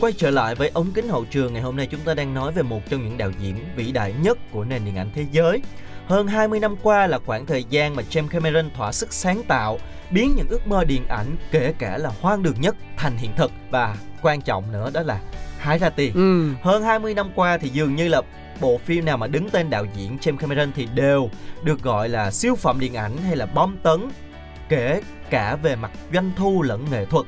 Quay 0.00 0.12
trở 0.12 0.30
lại 0.30 0.54
với 0.54 0.70
ống 0.74 0.90
kính 0.94 1.08
hậu 1.08 1.24
trường 1.24 1.52
ngày 1.52 1.62
hôm 1.62 1.76
nay 1.76 1.86
chúng 1.86 2.00
ta 2.00 2.14
đang 2.14 2.34
nói 2.34 2.52
về 2.52 2.62
một 2.62 2.80
trong 2.90 3.04
những 3.04 3.18
đạo 3.18 3.30
diễn 3.40 3.56
vĩ 3.76 3.92
đại 3.92 4.14
nhất 4.22 4.38
của 4.52 4.64
nền 4.64 4.84
điện 4.84 4.96
ảnh 4.96 5.10
thế 5.14 5.26
giới. 5.32 5.62
Hơn 6.06 6.26
20 6.26 6.60
năm 6.60 6.76
qua 6.82 7.06
là 7.06 7.18
khoảng 7.18 7.46
thời 7.46 7.64
gian 7.64 7.96
mà 7.96 8.02
James 8.10 8.28
Cameron 8.28 8.70
thỏa 8.70 8.92
sức 8.92 9.12
sáng 9.12 9.42
tạo, 9.48 9.78
biến 10.10 10.34
những 10.36 10.48
ước 10.48 10.66
mơ 10.66 10.84
điện 10.84 11.02
ảnh 11.08 11.36
kể 11.50 11.74
cả 11.78 11.98
là 11.98 12.10
hoang 12.20 12.42
đường 12.42 12.60
nhất 12.60 12.76
thành 12.96 13.16
hiện 13.16 13.30
thực 13.36 13.52
và 13.70 13.96
quan 14.22 14.40
trọng 14.40 14.72
nữa 14.72 14.90
đó 14.94 15.02
là 15.02 15.20
hái 15.58 15.78
ra 15.78 15.90
tiền. 15.90 16.14
Ừ. 16.14 16.54
Hơn 16.62 16.82
20 16.82 17.14
năm 17.14 17.30
qua 17.34 17.58
thì 17.58 17.68
dường 17.68 17.96
như 17.96 18.08
là 18.08 18.22
bộ 18.60 18.78
phim 18.84 19.04
nào 19.04 19.16
mà 19.16 19.26
đứng 19.26 19.50
tên 19.50 19.70
đạo 19.70 19.86
diễn 19.96 20.16
James 20.20 20.36
Cameron 20.36 20.72
thì 20.74 20.88
đều 20.94 21.30
được 21.62 21.82
gọi 21.82 22.08
là 22.08 22.30
siêu 22.30 22.54
phẩm 22.54 22.80
điện 22.80 22.94
ảnh 22.94 23.16
hay 23.16 23.36
là 23.36 23.46
bom 23.46 23.76
tấn 23.82 24.08
kể 24.68 25.00
cả 25.30 25.56
về 25.56 25.76
mặt 25.76 25.90
doanh 26.14 26.32
thu 26.36 26.62
lẫn 26.62 26.84
nghệ 26.90 27.04
thuật. 27.04 27.26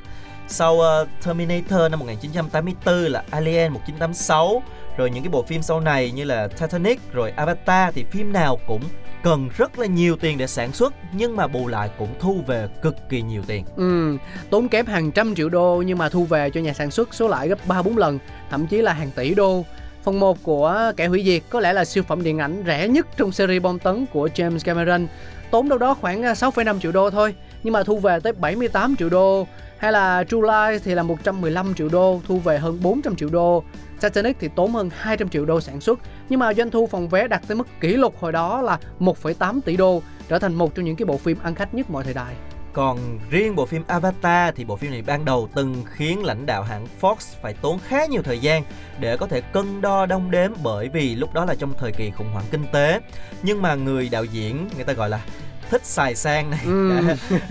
Sau 0.53 0.75
uh, 0.75 1.09
Terminator 1.25 1.91
năm 1.91 2.01
1984 2.01 2.95
là 2.95 3.25
Alien 3.31 3.73
1986, 3.73 4.63
rồi 4.97 5.11
những 5.11 5.23
cái 5.25 5.31
bộ 5.31 5.43
phim 5.43 5.63
sau 5.63 5.81
này 5.81 6.11
như 6.11 6.25
là 6.25 6.49
Titanic 6.49 7.01
rồi 7.13 7.31
Avatar 7.31 7.95
thì 7.95 8.05
phim 8.11 8.33
nào 8.33 8.59
cũng 8.67 8.83
cần 9.23 9.49
rất 9.57 9.79
là 9.79 9.87
nhiều 9.87 10.17
tiền 10.17 10.39
để 10.39 10.47
sản 10.47 10.73
xuất 10.73 10.95
nhưng 11.13 11.37
mà 11.37 11.47
bù 11.47 11.69
lại 11.69 11.91
cũng 11.99 12.15
thu 12.21 12.43
về 12.47 12.69
cực 12.83 12.95
kỳ 13.09 13.23
nhiều 13.23 13.43
tiền. 13.47 13.65
Ừ, 13.77 14.17
tốn 14.51 14.69
kém 14.69 14.87
hàng 14.87 15.13
trăm 15.13 15.35
triệu 15.35 15.49
đô 15.49 15.83
nhưng 15.87 15.99
mà 15.99 16.09
thu 16.09 16.25
về 16.25 16.51
cho 16.51 16.61
nhà 16.61 16.73
sản 16.73 16.91
xuất 16.91 17.15
số 17.15 17.29
lại 17.29 17.49
gấp 17.49 17.67
3 17.67 17.83
4 17.83 17.97
lần, 17.97 18.19
thậm 18.51 18.67
chí 18.67 18.83
là 18.83 18.93
hàng 18.93 19.11
tỷ 19.11 19.35
đô. 19.35 19.65
Phần 20.03 20.21
1 20.21 20.43
của 20.43 20.93
Kẻ 20.97 21.07
hủy 21.07 21.23
diệt 21.25 21.43
có 21.51 21.61
lẽ 21.61 21.73
là 21.73 21.85
siêu 21.85 22.03
phẩm 22.09 22.23
điện 22.23 22.39
ảnh 22.39 22.63
rẻ 22.67 22.89
nhất 22.89 23.07
trong 23.17 23.33
series 23.33 23.63
bom 23.63 23.79
tấn 23.79 24.07
của 24.07 24.29
James 24.35 24.59
Cameron, 24.65 25.07
tốn 25.51 25.69
đâu 25.69 25.79
đó 25.79 25.95
khoảng 25.95 26.23
ờ, 26.23 26.33
6,5 26.33 26.81
triệu 26.81 26.93
đô 26.93 27.11
thôi, 27.11 27.35
nhưng 27.63 27.73
mà 27.73 27.83
thu 27.83 27.99
về 27.99 28.21
tới 28.21 28.33
78 28.33 28.97
triệu 28.97 29.09
đô. 29.09 29.47
Hay 29.79 29.93
là 29.93 30.25
True 30.25 30.39
Lies 30.39 30.85
thì 30.85 30.95
là 30.95 31.03
115 31.03 31.75
triệu 31.75 31.89
đô, 31.89 32.21
thu 32.27 32.39
về 32.39 32.59
hơn 32.59 32.79
400 32.83 33.17
triệu 33.17 33.29
đô. 33.29 33.65
Titanic 34.01 34.37
thì 34.41 34.49
tốn 34.55 34.73
hơn 34.73 34.91
200 34.97 35.29
triệu 35.29 35.45
đô 35.45 35.61
sản 35.61 35.81
xuất, 35.81 35.99
nhưng 36.29 36.41
mà 36.41 36.55
doanh 36.55 36.71
thu 36.71 36.87
phòng 36.87 37.09
vé 37.09 37.29
đạt 37.29 37.43
tới 37.49 37.57
mức 37.57 37.67
kỷ 37.81 37.89
lục 37.89 38.15
hồi 38.21 38.33
đó 38.33 38.63
là 38.63 38.79
1,8 39.01 39.61
tỷ 39.61 39.77
đô, 39.77 40.03
trở 40.29 40.39
thành 40.39 40.55
một 40.55 40.75
trong 40.75 40.85
những 40.85 40.97
cái 40.97 41.07
bộ 41.07 41.17
phim 41.17 41.39
ăn 41.43 41.55
khách 41.55 41.75
nhất 41.75 41.91
mọi 41.91 42.05
thời 42.05 42.15
đại. 42.15 42.35
Còn 42.73 43.19
riêng 43.31 43.57
bộ 43.57 43.67
phim 43.67 43.83
Avatar 43.87 44.55
thì 44.57 44.65
bộ 44.65 44.77
phim 44.77 44.91
này 44.91 45.03
ban 45.07 45.25
đầu 45.25 45.49
từng 45.55 45.77
khiến 45.87 46.25
lãnh 46.25 46.47
đạo 46.47 46.63
hãng 46.63 46.87
Fox 47.01 47.15
phải 47.43 47.55
tốn 47.55 47.79
khá 47.79 48.07
nhiều 48.07 48.23
thời 48.23 48.39
gian 48.39 48.63
để 49.01 49.17
có 49.17 49.27
thể 49.27 49.41
cân 49.41 49.81
đo 49.81 50.07
đong 50.07 50.31
đếm 50.31 50.51
bởi 50.63 50.89
vì 50.89 51.15
lúc 51.15 51.35
đó 51.35 51.45
là 51.45 51.55
trong 51.55 51.73
thời 51.79 51.93
kỳ 51.93 52.11
khủng 52.11 52.33
hoảng 52.33 52.45
kinh 52.51 52.65
tế. 52.73 53.01
Nhưng 53.43 53.63
mà 53.63 53.75
người 53.75 54.09
đạo 54.09 54.25
diễn 54.25 54.69
người 54.77 54.85
ta 54.85 54.93
gọi 54.93 55.09
là 55.09 55.21
thích 55.71 55.85
xài 55.85 56.15
sang 56.15 56.51
này 56.51 56.61
Ừ. 56.65 57.01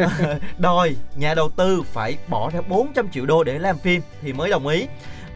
đòi 0.58 0.96
nhà 1.16 1.34
đầu 1.34 1.50
tư 1.50 1.82
phải 1.94 2.18
bỏ 2.28 2.50
ra 2.50 2.62
400 2.70 3.10
triệu 3.12 3.26
đô 3.26 3.44
để 3.44 3.60
làm 3.60 3.78
phim 3.78 4.02
thì 4.22 4.34
mới 4.34 4.50
đồng 4.50 4.68
ý 4.68 4.88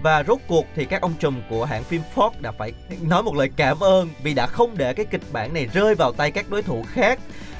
và 0.02 0.24
rốt 0.24 0.40
cuộc 0.48 0.66
thì 0.76 0.86
các 0.86 1.02
ông 1.02 1.14
trùm 1.20 1.42
của 1.50 1.66
hãng 1.66 1.84
phim 1.84 2.02
Ford 2.16 2.32
đã 2.40 2.52
phải 2.52 2.74
nói 3.02 3.24
một 3.24 3.36
lời 3.36 3.50
cảm 3.56 3.80
ơn 3.80 4.10
vì 4.24 4.34
đã 4.34 4.48
không 4.48 4.78
để 4.78 4.94
cái 4.94 5.06
kịch 5.06 5.22
bản 5.32 5.54
này 5.54 5.68
rơi 5.74 5.96
vào 5.96 6.12
tay 6.12 6.32
các 6.32 6.50
đối 6.50 6.62
thủ 6.62 6.84
khác 6.94 7.20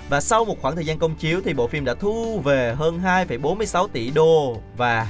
và 0.10 0.22
sau 0.22 0.46
một 0.46 0.56
khoảng 0.62 0.76
thời 0.76 0.86
gian 0.86 1.00
công 1.00 1.16
chiếu 1.16 1.42
thì 1.46 1.54
bộ 1.54 1.68
phim 1.68 1.86
đã 1.86 1.94
thu 1.94 2.40
về 2.40 2.76
hơn 2.78 3.02
2,46 3.04 3.88
tỷ 3.88 4.12
đô 4.12 4.58
và 4.78 5.08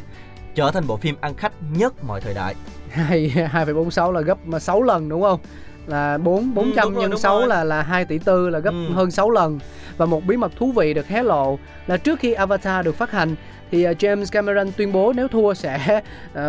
trở 0.55 0.71
thành 0.71 0.87
bộ 0.87 0.97
phim 0.97 1.15
ăn 1.21 1.35
khách 1.35 1.53
nhất 1.71 2.03
mọi 2.03 2.21
thời 2.21 2.33
đại. 2.33 2.55
Hai 2.91 3.31
2,46 3.35 4.11
là 4.11 4.21
gấp 4.21 4.37
6 4.59 4.81
lần 4.83 5.09
đúng 5.09 5.21
không? 5.21 5.39
Là 5.87 6.17
4 6.17 6.53
400 6.55 6.87
Ừ, 6.87 6.93
rồi, 6.93 7.01
nhân 7.01 7.11
đúng 7.11 7.19
6 7.19 7.39
rồi. 7.39 7.47
là 7.47 7.63
là 7.63 7.81
2 7.81 8.05
tỷ 8.05 8.17
tư 8.17 8.49
là 8.49 8.59
gấp 8.59 8.71
Ừ. 8.71 8.93
hơn 8.93 9.11
6 9.11 9.29
lần. 9.29 9.59
Và 9.97 10.05
một 10.05 10.25
bí 10.25 10.37
mật 10.37 10.51
thú 10.55 10.71
vị 10.71 10.93
được 10.93 11.07
hé 11.07 11.23
lộ 11.23 11.59
là 11.87 11.97
trước 11.97 12.19
khi 12.19 12.33
Avatar 12.33 12.85
được 12.85 12.95
phát 12.95 13.11
hành 13.11 13.35
thì 13.71 13.87
uh, 13.89 13.97
James 13.97 14.25
Cameron 14.31 14.71
tuyên 14.77 14.91
bố 14.91 15.13
nếu 15.15 15.27
thua 15.27 15.53
sẽ 15.53 16.01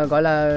uh, 0.03 0.09
gọi 0.09 0.21
là 0.21 0.51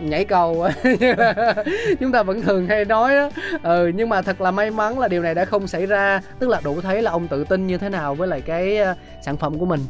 nhảy 0.00 0.24
cầu 0.24 0.66
chúng 2.00 2.12
ta 2.12 2.22
vẫn 2.22 2.42
thường 2.42 2.66
hay 2.66 2.84
nói 2.84 3.14
đó 3.14 3.30
ừ, 3.62 3.92
nhưng 3.94 4.08
mà 4.08 4.22
thật 4.22 4.40
là 4.40 4.50
may 4.50 4.70
mắn 4.70 4.98
là 4.98 5.08
điều 5.08 5.22
này 5.22 5.34
đã 5.34 5.44
không 5.44 5.66
xảy 5.66 5.86
ra 5.86 6.20
tức 6.38 6.48
là 6.48 6.60
đủ 6.64 6.80
thấy 6.80 7.02
là 7.02 7.10
ông 7.10 7.28
tự 7.28 7.44
tin 7.44 7.66
như 7.66 7.78
thế 7.78 7.88
nào 7.88 8.14
với 8.14 8.28
lại 8.28 8.40
cái 8.40 8.78
uh, 8.90 8.96
sản 9.22 9.36
phẩm 9.36 9.58
của 9.58 9.66
mình 9.66 9.80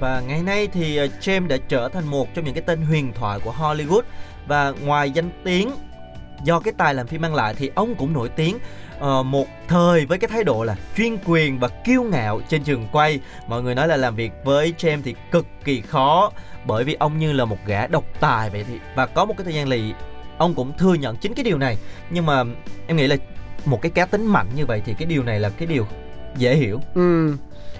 Và 0.00 0.22
ngày 0.28 0.42
nay 0.42 0.68
thì 0.72 0.96
ờ, 0.96 1.06
James 1.20 1.48
đã 1.48 1.56
trở 1.68 1.88
thành 1.88 2.04
một 2.06 2.34
trong 2.34 2.44
những 2.44 2.54
cái 2.54 2.62
tên 2.66 2.82
huyền 2.82 3.12
thoại 3.14 3.38
của 3.44 3.52
Hollywood 3.58 4.02
và 4.46 4.72
ngoài 4.84 5.10
danh 5.10 5.30
tiếng 5.44 5.70
do 6.44 6.60
cái 6.60 6.74
tài 6.78 6.94
làm 6.94 7.06
phim 7.06 7.20
mang 7.20 7.34
lại 7.34 7.54
thì 7.54 7.70
ông 7.74 7.94
cũng 7.94 8.12
nổi 8.12 8.28
tiếng 8.28 8.58
uh, 8.98 9.26
một 9.26 9.46
thời 9.68 10.06
với 10.06 10.18
cái 10.18 10.28
thái 10.28 10.44
độ 10.44 10.64
là 10.64 10.76
chuyên 10.96 11.16
quyền 11.24 11.58
và 11.58 11.68
kiêu 11.68 12.02
ngạo 12.02 12.40
trên 12.48 12.62
trường 12.64 12.86
quay. 12.92 13.20
Mọi 13.48 13.62
người 13.62 13.74
nói 13.74 13.88
là 13.88 13.96
làm 13.96 14.16
việc 14.16 14.32
với 14.44 14.74
James 14.78 15.00
thì 15.04 15.14
cực 15.30 15.46
kỳ 15.64 15.80
khó 15.80 16.32
bởi 16.66 16.84
vì 16.84 16.94
ông 16.94 17.18
như 17.18 17.32
là 17.32 17.44
một 17.44 17.58
gã 17.66 17.86
độc 17.86 18.04
tài 18.20 18.50
vậy 18.50 18.64
thì 18.68 18.78
và 18.96 19.06
có 19.06 19.24
một 19.24 19.34
cái 19.38 19.44
thời 19.44 19.54
gian 19.54 19.68
lì 19.68 19.92
ông 20.38 20.54
cũng 20.54 20.72
thừa 20.78 20.94
nhận 20.94 21.16
chính 21.16 21.34
cái 21.34 21.44
điều 21.44 21.58
này 21.58 21.76
nhưng 22.10 22.26
mà 22.26 22.44
em 22.86 22.96
nghĩ 22.96 23.06
là 23.06 23.16
một 23.64 23.82
cái 23.82 23.90
cá 23.90 24.06
tính 24.06 24.26
mạnh 24.26 24.46
như 24.56 24.66
vậy 24.66 24.82
thì 24.84 24.94
cái 24.98 25.06
điều 25.06 25.22
này 25.22 25.40
là 25.40 25.48
cái 25.48 25.66
điều 25.66 25.86
dễ 26.36 26.54
hiểu 26.54 26.80
Ừ. 26.94 27.36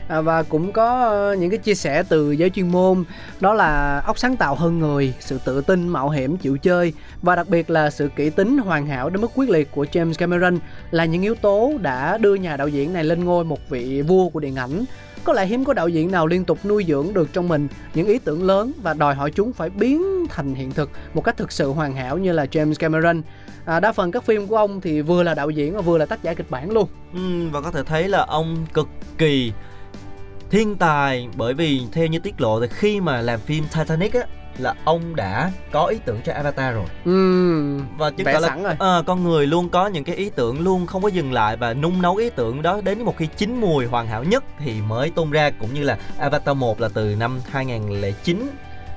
À, 0.09 0.21
và 0.21 0.43
cũng 0.43 0.73
có 0.73 1.05
ờ, 1.05 1.35
những 1.35 1.51
cái 1.51 1.59
chia 1.59 1.75
sẻ 1.75 2.03
từ 2.09 2.33
giới 2.33 2.51
chuyên 2.51 2.69
môn. 2.69 3.05
Đó 3.41 3.55
là 3.55 4.01
óc 4.07 4.19
sáng 4.19 4.37
tạo 4.37 4.55
hơn 4.55 4.79
người 4.79 5.15
sự 5.21 5.39
tự 5.45 5.61
tin 5.61 5.89
mạo 5.89 6.11
hiểm 6.11 6.37
chịu 6.37 6.57
chơi. 6.57 6.93
Và 7.23 7.37
đặc 7.37 7.49
biệt 7.49 7.71
là 7.71 7.91
sự 7.91 8.09
kỹ 8.17 8.31
tính 8.31 8.59
hoàn 8.59 8.87
hảo 8.87 9.11
đến 9.11 9.21
mức 9.21 9.31
quyết 9.35 9.51
liệt 9.51 9.69
của 9.75 9.87
James 9.93 10.15
Cameron 10.19 10.59
là 10.91 11.05
những 11.05 11.23
yếu 11.23 11.35
tố 11.35 11.73
đã 11.83 12.19
đưa 12.19 12.35
nhà 12.35 12.57
đạo 12.57 12.69
diễn 12.69 12.93
này 12.93 13.05
lên 13.05 13.25
ngôi 13.25 13.45
một 13.45 13.59
vị 13.69 14.03
vua 14.03 14.29
của 14.29 14.41
điện 14.41 14.57
ảnh. 14.57 14.85
Có 15.25 15.33
lẽ 15.33 15.47
hiếm 15.47 15.65
có 15.65 15.73
đạo 15.73 15.89
diễn 15.89 16.11
nào 16.11 16.27
liên 16.27 16.45
tục 16.45 16.59
nuôi 16.65 16.85
dưỡng 16.89 17.15
được 17.15 17.33
trong 17.33 17.49
mình 17.49 17.69
những 17.95 18.07
ý 18.07 18.19
tưởng 18.19 18.47
lớn 18.47 18.73
và 18.83 18.95
đòi 18.95 19.15
hỏi 19.15 19.31
chúng 19.31 19.53
phải 19.53 19.71
biến 19.71 20.27
thành 20.29 20.55
hiện 20.55 20.73
thực 20.73 20.91
một 21.15 21.25
cách 21.25 21.37
thực 21.37 21.53
sự 21.53 21.71
hoàn 21.71 21.97
hảo 21.97 22.19
như 22.19 22.33
là 22.33 22.45
James 22.45 22.75
Cameron. 22.79 23.23
À, 23.65 23.81
đa 23.81 23.93
phần 23.93 24.11
các 24.11 24.25
phim 24.25 24.47
của 24.47 24.57
ông 24.57 24.81
thì 24.81 25.03
vừa 25.03 25.23
là 25.23 25.35
đạo 25.35 25.51
diễn 25.51 25.75
và 25.75 25.81
vừa 25.81 25.99
là 25.99 26.07
tác 26.07 26.23
giả 26.23 26.35
kịch 26.35 26.51
bản 26.51 26.71
luôn. 26.71 26.89
Ừ, 27.15 27.49
và 27.53 27.61
có 27.61 27.71
thể 27.71 27.83
thấy 27.83 28.09
là 28.09 28.25
ông 28.29 28.67
cực 28.75 28.89
kỳ 29.19 29.53
thiên 30.51 30.77
tài 30.77 31.29
bởi 31.37 31.55
vì 31.55 31.83
theo 31.93 32.07
như 32.07 32.19
tiết 32.19 32.41
lộ 32.41 32.61
thì 32.61 32.67
khi 32.71 33.01
mà 33.01 33.21
làm 33.21 33.41
phim 33.41 33.65
Titanic 33.75 34.15
á 34.15 34.21
là 34.59 34.75
ông 34.85 35.17
đã 35.17 35.51
có 35.73 35.87
ý 35.87 35.99
tưởng 36.05 36.21
cho 36.25 36.33
Avatar 36.33 36.75
rồi 36.75 36.85
Ừm, 37.05 37.87
và 37.99 38.11
chứng 38.11 38.27
tỏ 38.33 38.39
là 38.39 38.57
rồi. 38.57 38.75
ờ, 38.79 39.03
con 39.07 39.25
người 39.25 39.47
luôn 39.47 39.69
có 39.69 39.87
những 39.87 40.05
cái 40.05 40.17
ý 40.17 40.31
tưởng 40.31 40.61
luôn 40.61 40.87
không 40.87 41.03
có 41.03 41.09
dừng 41.09 41.33
lại 41.33 41.57
và 41.57 41.75
nung 41.75 42.03
nấu 42.03 42.17
ý 42.17 42.31
tưởng 42.31 42.63
đó 42.63 42.81
đến 42.85 43.03
một 43.03 43.17
khi 43.19 43.27
chín 43.37 43.61
mùi 43.61 43.87
hoàn 43.87 44.07
hảo 44.07 44.25
nhất 44.25 44.45
thì 44.59 44.81
mới 44.89 45.11
tung 45.11 45.31
ra 45.31 45.51
cũng 45.51 45.75
như 45.75 45.83
là 45.83 45.99
Avatar 46.19 46.57
1 46.57 46.81
là 46.81 46.89
từ 46.95 47.17
năm 47.19 47.41
2009 47.51 48.49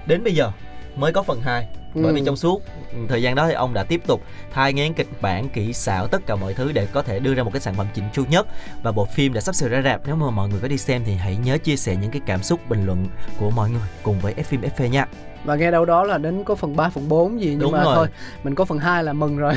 đến 0.05 0.23
bây 0.23 0.35
giờ 0.35 0.51
mới 0.95 1.13
có 1.13 1.23
phần 1.23 1.41
2 1.41 1.67
bởi 1.93 2.13
vì 2.13 2.19
Ừ. 2.21 2.25
trong 2.25 2.35
suốt 2.35 2.61
thời 3.09 3.21
gian 3.21 3.35
đó 3.35 3.47
thì 3.47 3.53
ông 3.53 3.73
đã 3.73 3.83
tiếp 3.83 4.01
tục 4.07 4.21
thai 4.53 4.73
ngén 4.73 4.93
kịch 4.93 5.07
bản 5.21 5.49
kỹ 5.49 5.73
xảo 5.73 6.07
tất 6.07 6.21
cả 6.25 6.35
mọi 6.35 6.53
thứ 6.53 6.71
để 6.71 6.87
có 6.93 7.01
thể 7.01 7.19
đưa 7.19 7.33
ra 7.33 7.43
một 7.43 7.51
cái 7.53 7.61
sản 7.61 7.73
phẩm 7.73 7.87
chỉnh 7.93 8.05
chu 8.13 8.23
nhất. 8.29 8.47
Và 8.83 8.91
bộ 8.91 9.05
phim 9.05 9.33
đã 9.33 9.41
sắp 9.41 9.55
sửa 9.55 9.69
ra 9.69 9.81
rạp. 9.81 10.01
Nếu 10.05 10.15
mà 10.15 10.29
mọi 10.29 10.49
người 10.49 10.59
có 10.61 10.67
đi 10.67 10.77
xem 10.77 11.01
thì 11.05 11.13
hãy 11.13 11.37
nhớ 11.45 11.57
chia 11.57 11.75
sẻ 11.75 11.95
những 11.95 12.11
cái 12.11 12.21
cảm 12.25 12.43
xúc 12.43 12.59
bình 12.69 12.85
luận 12.85 13.05
của 13.37 13.49
mọi 13.49 13.69
người 13.69 13.81
cùng 14.03 14.19
với 14.19 14.33
F 14.33 14.43
phim 14.43 14.61
FV 14.61 14.87
nha. 14.89 15.07
Và 15.43 15.55
nghe 15.55 15.71
đâu 15.71 15.85
đó 15.85 16.03
là 16.03 16.17
đến 16.17 16.43
có 16.43 16.55
phần 16.55 16.75
3, 16.75 16.89
phần 16.89 17.09
4 17.09 17.41
gì 17.41 17.47
nhưng 17.49 17.59
Đúng 17.59 17.71
mà 17.71 17.83
rồi. 17.83 17.95
thôi 17.95 18.07
mình 18.43 18.55
có 18.55 18.65
phần 18.65 18.77
2 18.79 19.03
là 19.03 19.13
mừng 19.13 19.37
rồi. 19.37 19.53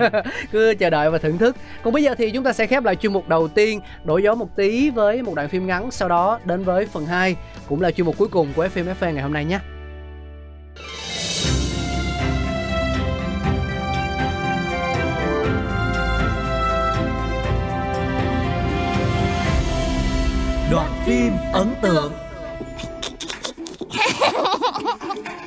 Cứ 0.52 0.74
chờ 0.78 0.90
đợi 0.90 1.10
và 1.10 1.18
thưởng 1.18 1.38
thức. 1.38 1.56
Còn 1.82 1.92
bây 1.92 2.02
giờ 2.02 2.14
thì 2.18 2.30
chúng 2.30 2.44
ta 2.44 2.52
sẽ 2.52 2.66
khép 2.66 2.84
lại 2.84 2.96
chuyên 2.96 3.12
mục 3.12 3.28
đầu 3.28 3.48
tiên 3.48 3.80
đổi 4.04 4.22
gió 4.22 4.34
một 4.34 4.48
tí 4.56 4.90
với 4.90 5.22
một 5.22 5.34
đoạn 5.34 5.48
phim 5.48 5.66
ngắn 5.66 5.90
sau 5.90 6.08
đó 6.08 6.38
đến 6.44 6.64
với 6.64 6.86
phần 6.86 7.06
2 7.06 7.36
cũng 7.68 7.80
là 7.80 7.90
chuyên 7.90 8.06
mục 8.06 8.14
cuối 8.18 8.28
cùng 8.28 8.52
của 8.56 8.66
FM 8.74 8.84
FV 9.00 9.12
ngày 9.12 9.22
hôm 9.22 9.32
nay 9.32 9.44
nhé 9.44 9.58
phim 21.06 21.32
ấn 21.52 21.74
tượng. 21.82 22.12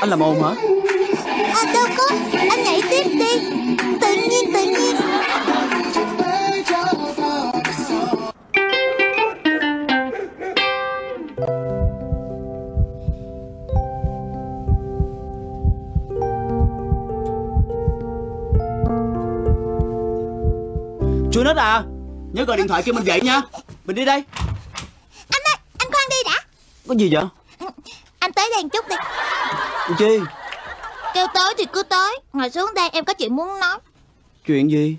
Anh 0.00 0.10
làm 0.10 0.22
ồn 0.22 0.42
hả? 0.42 0.50
À 1.54 1.72
đâu 1.74 1.86
có 1.96 2.04
Anh 2.50 2.64
nhảy 2.64 2.82
tiếp 2.90 3.04
đi. 3.04 3.38
Tự 4.00 4.14
nhiên 4.30 4.52
tự 4.52 4.64
nhiên. 4.64 4.96
Chú 21.32 21.44
nít 21.44 21.56
à 21.56 21.82
Nhớ 22.32 22.44
gọi 22.44 22.56
điện 22.56 22.68
thoại 22.68 22.82
kêu 22.82 22.94
mình 22.94 23.04
dậy 23.04 23.20
nha. 23.20 23.42
Mình 23.84 23.96
đi 23.96 24.04
đây. 24.04 24.24
Anh 25.30 25.42
ơi 25.44 25.56
Anh 25.78 25.90
khoan 25.92 26.04
đi 26.10 26.16
đã. 26.24 26.40
Có 26.88 26.94
gì 26.94 27.10
vậy? 27.12 27.24
Anh 28.18 28.32
tới 28.32 28.48
đây 28.54 28.62
một 28.62 28.68
chút 28.72 28.88
đi. 28.88 28.96
Chi? 29.98 30.18
Kêu 31.14 31.26
tới 31.34 31.54
thì 31.58 31.64
cứ 31.72 31.82
tới. 31.82 32.18
Ngồi 32.32 32.50
xuống 32.50 32.70
đây 32.74 32.88
em 32.88 33.04
có 33.04 33.12
chuyện 33.12 33.36
muốn 33.36 33.60
nói. 33.60 33.78
Chuyện 34.46 34.70
gì? 34.70 34.96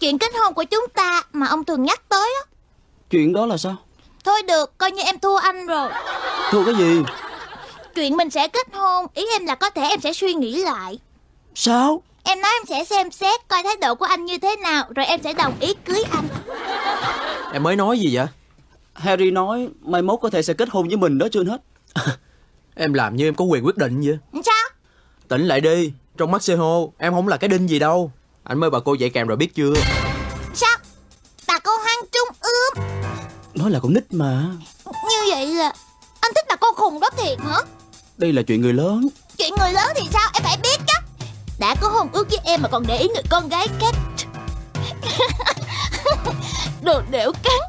Chuyện 0.00 0.18
kết 0.18 0.30
hôn 0.34 0.54
của 0.54 0.64
chúng 0.64 0.84
ta 0.94 1.22
mà 1.32 1.46
ông 1.46 1.64
thường 1.64 1.82
nhắc 1.82 2.02
tới 2.08 2.34
á. 2.44 2.50
Chuyện 3.10 3.32
đó 3.32 3.46
là 3.46 3.56
sao? 3.56 3.76
Thôi 4.24 4.42
được 4.48 4.78
coi 4.78 4.90
như 4.90 5.02
em 5.02 5.18
thua 5.18 5.36
anh 5.36 5.66
rồi. 5.66 5.90
Thua 6.50 6.64
cái 6.64 6.74
gì? 6.74 7.02
Chuyện 7.94 8.16
mình 8.16 8.30
sẽ 8.30 8.48
kết 8.48 8.66
hôn 8.72 9.06
Ý 9.14 9.26
em 9.32 9.46
là 9.46 9.54
có 9.54 9.70
thể 9.70 9.82
em 9.82 10.00
sẽ 10.00 10.12
suy 10.12 10.34
nghĩ 10.34 10.64
lại. 10.64 10.98
Sao? 11.54 12.02
Em 12.24 12.40
nói 12.40 12.52
em 12.60 12.66
sẽ 12.68 12.84
xem 12.84 13.10
xét 13.10 13.48
coi 13.48 13.62
thái 13.62 13.76
độ 13.76 13.94
của 13.94 14.04
anh 14.04 14.24
như 14.24 14.38
thế 14.38 14.56
nào 14.56 14.84
Rồi 14.94 15.06
em 15.06 15.22
sẽ 15.22 15.32
đồng 15.32 15.54
ý 15.60 15.74
cưới 15.84 16.02
anh. 16.10 16.28
Em 17.52 17.62
mới 17.62 17.76
nói 17.76 17.98
gì 17.98 18.16
vậy? 18.16 18.26
Harry 18.94 19.30
nói 19.30 19.68
Mai 19.80 20.02
mốt 20.02 20.18
có 20.22 20.30
thể 20.30 20.42
sẽ 20.42 20.54
kết 20.54 20.68
hôn 20.70 20.88
với 20.88 20.96
mình 20.96 21.18
đó 21.18 21.26
chưa 21.32 21.44
hết 21.44 21.60
Em 22.74 22.92
làm 22.92 23.16
như 23.16 23.28
em 23.28 23.34
có 23.34 23.44
quyền 23.44 23.66
quyết 23.66 23.76
định 23.76 24.00
vậy. 24.00 24.18
Sao? 24.44 24.68
Tỉnh 25.28 25.42
lại 25.46 25.60
đi 25.60 25.92
Trong 26.16 26.30
mắt 26.30 26.42
Seho 26.42 26.78
Em 26.98 27.12
không 27.12 27.28
là 27.28 27.36
cái 27.36 27.48
đinh 27.48 27.68
gì 27.68 27.78
đâu. 27.78 28.12
Anh 28.44 28.60
mời 28.60 28.70
bà 28.70 28.78
cô 28.84 28.94
dạy 28.94 29.10
kèm 29.10 29.26
rồi 29.26 29.36
biết 29.36 29.54
chưa? 29.54 29.74
Sao? 30.54 30.76
Bà 31.48 31.58
cô 31.58 31.70
hoang 31.76 32.00
trung 32.12 32.28
ương 32.40 32.84
Nói 33.54 33.70
là 33.70 33.78
con 33.82 33.94
nít 33.94 34.04
mà. 34.10 34.42
Như 34.86 35.30
vậy 35.30 35.46
là 35.46 35.72
Anh 36.20 36.32
thích 36.34 36.44
bà 36.48 36.56
cô 36.56 36.72
khùng 36.76 37.00
đó 37.00 37.08
thiệt 37.16 37.38
hả? 37.40 37.56
Đây 38.16 38.32
là 38.32 38.42
chuyện 38.42 38.60
người 38.60 38.72
lớn. 38.72 39.08
Chuyện 39.38 39.54
người 39.58 39.72
lớn 39.72 39.88
thì 39.96 40.02
sao? 40.12 40.30
Em 40.34 40.42
phải 40.42 40.58
biết 40.62 40.78
chứ. 40.78 41.26
Đã 41.60 41.74
có 41.80 41.88
hôn 41.88 42.08
ước 42.12 42.30
với 42.30 42.38
em 42.44 42.62
mà 42.62 42.68
còn 42.68 42.86
để 42.86 42.96
ý 42.96 43.08
người 43.08 43.22
con 43.30 43.48
gái 43.48 43.68
khác. 43.80 43.94
Đồ 46.82 47.02
đểu 47.10 47.32
cắn 47.42 47.60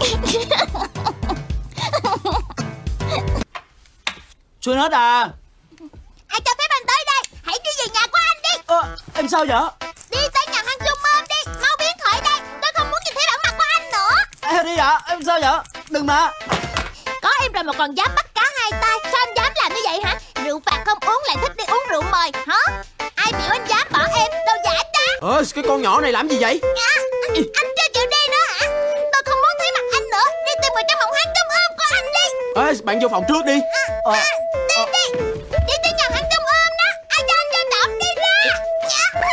Chưa 4.66 4.74
hết 4.74 4.92
à? 4.92 5.28
Ai 6.28 6.40
cho 6.44 6.52
phép 6.58 6.66
anh 6.68 6.82
tới 6.86 7.04
đây? 7.06 7.22
Hãy 7.44 7.58
đi 7.64 7.70
về 7.78 7.84
nhà 7.94 8.06
của 8.12 8.18
anh 8.30 8.38
đi. 8.42 8.62
Ờ, 8.66 8.96
Em 9.14 9.28
sao 9.28 9.44
vậy? 9.48 9.90
Đi 10.10 10.18
tới 10.34 10.46
nhà 10.52 10.62
hàng 10.66 10.78
trung 10.78 10.98
ôm 11.14 11.24
đi. 11.28 11.52
Mau 11.62 11.76
biến 11.78 11.96
khỏi 12.00 12.20
đây. 12.24 12.40
Tôi 12.62 12.70
không 12.74 12.90
muốn 12.90 13.00
nhìn 13.04 13.14
thấy 13.14 13.24
bản 13.30 13.40
mặt 13.44 13.54
của 13.58 13.64
anh 13.76 13.90
nữa. 13.92 14.14
Harry 14.42 14.76
ạ. 14.76 15.00
Em 15.08 15.22
sao 15.26 15.38
vậy? 15.42 15.82
Đừng 15.90 16.06
mà. 16.06 16.30
Có 17.22 17.30
em 17.42 17.52
rồi 17.52 17.64
mà 17.64 17.72
còn 17.72 17.94
dám 17.94 18.08
bắt 18.16 18.26
cá 18.34 18.42
hai 18.60 18.70
tay. 18.82 18.98
Sao 19.12 19.20
anh 19.26 19.34
dám 19.36 19.52
làm 19.56 19.74
như 19.74 19.80
vậy 19.84 20.00
hả? 20.04 20.18
Rượu 20.44 20.60
phạt 20.66 20.82
không 20.86 20.98
uống 21.00 21.22
lại 21.26 21.36
thích 21.42 21.56
đi 21.56 21.64
uống 21.68 21.84
rượu 21.90 22.02
mời 22.02 22.30
hả? 22.46 22.58
Ai 23.14 23.32
biểu 23.32 23.50
anh 23.50 23.66
dám 23.68 23.86
bỏ 23.92 23.98
em? 24.14 24.30
Đâu 24.46 24.56
giả 24.64 24.82
trá 24.92 25.00
Ờ 25.20 25.42
cái 25.54 25.64
con 25.68 25.82
nhỏ 25.82 26.00
này 26.00 26.12
làm 26.12 26.28
gì 26.28 26.36
vậy? 26.40 26.60
Dạ, 26.62 26.90
anh, 26.94 27.34
anh 27.34 27.66
chưa 27.76 27.88
chịu 27.94 28.06
đi 28.10 28.22
nữa 28.30 28.46
hả? 28.48 28.66
Tôi 29.12 29.22
không 29.26 29.38
muốn 29.38 29.54
thấy 29.58 29.70
mặt 29.74 29.84
anh 29.92 30.10
nữa. 30.10 30.26
Đi 30.46 30.52
tìm 30.62 30.72
vào 30.74 30.84
trong 30.88 30.98
phòng 31.00 31.12
hát 31.12 31.28
trung 31.34 31.48
ôm 31.62 31.76
của 31.78 31.84
anh 31.94 32.04
đi. 32.04 32.26
Ê 32.80 32.84
bạn 32.84 33.00
vô 33.02 33.08
phòng 33.08 33.24
trước 33.28 33.44
đi. 33.46 33.60
Ờ, 34.04 34.12
à, 34.12 34.24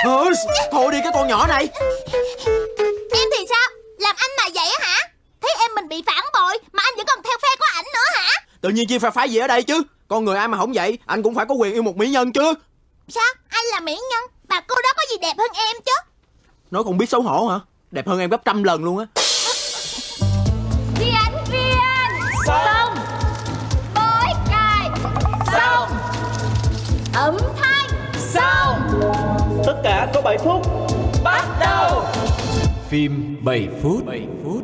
Thôi 0.04 0.92
đi 0.92 1.00
cái 1.04 1.12
con 1.14 1.28
nhỏ 1.28 1.48
này. 1.48 1.70
Em 3.12 3.30
thì 3.38 3.46
sao? 3.50 3.70
Làm 3.98 4.16
anh 4.18 4.30
mà 4.38 4.44
vậy 4.54 4.70
á 4.80 4.88
hả? 4.88 4.98
Thấy 5.42 5.52
em 5.60 5.76
mình 5.76 5.88
bị 5.88 6.04
phản 6.06 6.24
bội 6.34 6.58
Mà 6.72 6.84
anh 6.84 6.94
vẫn 6.98 7.06
còn 7.06 7.24
theo 7.24 7.38
phe 7.42 7.48
của 7.60 7.66
ảnh 7.76 7.86
nữa 7.94 8.22
hả? 8.22 8.30
Tự 8.62 8.70
nhiên 8.70 8.88
chi 8.88 8.98
phải 8.98 9.12
phá 9.12 9.24
gì 9.24 9.38
ở 9.38 9.48
đây 9.48 9.64
chứ? 9.64 9.84
Con 10.08 10.26
người 10.26 10.38
ai 10.38 10.48
mà 10.48 10.58
không 10.58 10.74
vậy? 10.74 10.98
Anh 11.06 11.24
cũng 11.24 11.36
phải 11.36 11.46
có 11.50 11.56
quyền 11.56 11.74
yêu 11.74 11.84
một 11.84 11.98
mỹ 11.98 12.10
nhân 12.10 12.32
chứ. 12.34 12.54
Sao? 13.08 13.34
Anh 13.50 13.66
là 13.66 13.80
mỹ 13.80 14.00
nhân. 14.12 14.24
Bà 14.48 14.62
cô 14.68 14.76
đó 14.84 14.90
có 14.96 15.04
gì 15.12 15.18
đẹp 15.22 15.34
hơn 15.38 15.52
em 15.54 15.76
chứ? 15.86 15.94
Nói 16.72 16.84
không 16.84 16.98
biết 16.98 17.10
xấu 17.10 17.22
hổ 17.22 17.48
hả? 17.48 17.60
Đẹp 17.92 18.08
hơn 18.08 18.20
em 18.20 18.30
gấp 18.30 18.46
trăm 18.46 18.64
lần 18.64 18.84
luôn 18.84 18.98
á. 18.98 19.06
Đi 21.00 21.06
ánh 21.26 21.44
viên. 21.52 21.78
Xong. 22.48 22.96
Bói 23.96 24.34
cài. 24.50 24.90
Xong. 25.54 25.90
Ấm 27.16 27.38
cả 29.84 30.08
có 30.14 30.22
7 30.22 30.38
phút 30.38 30.62
Bắt 31.24 31.46
đầu 31.60 32.04
Phim 32.88 33.38
7 33.42 33.68
phút 33.82 34.06
7 34.06 34.22
phút 34.44 34.64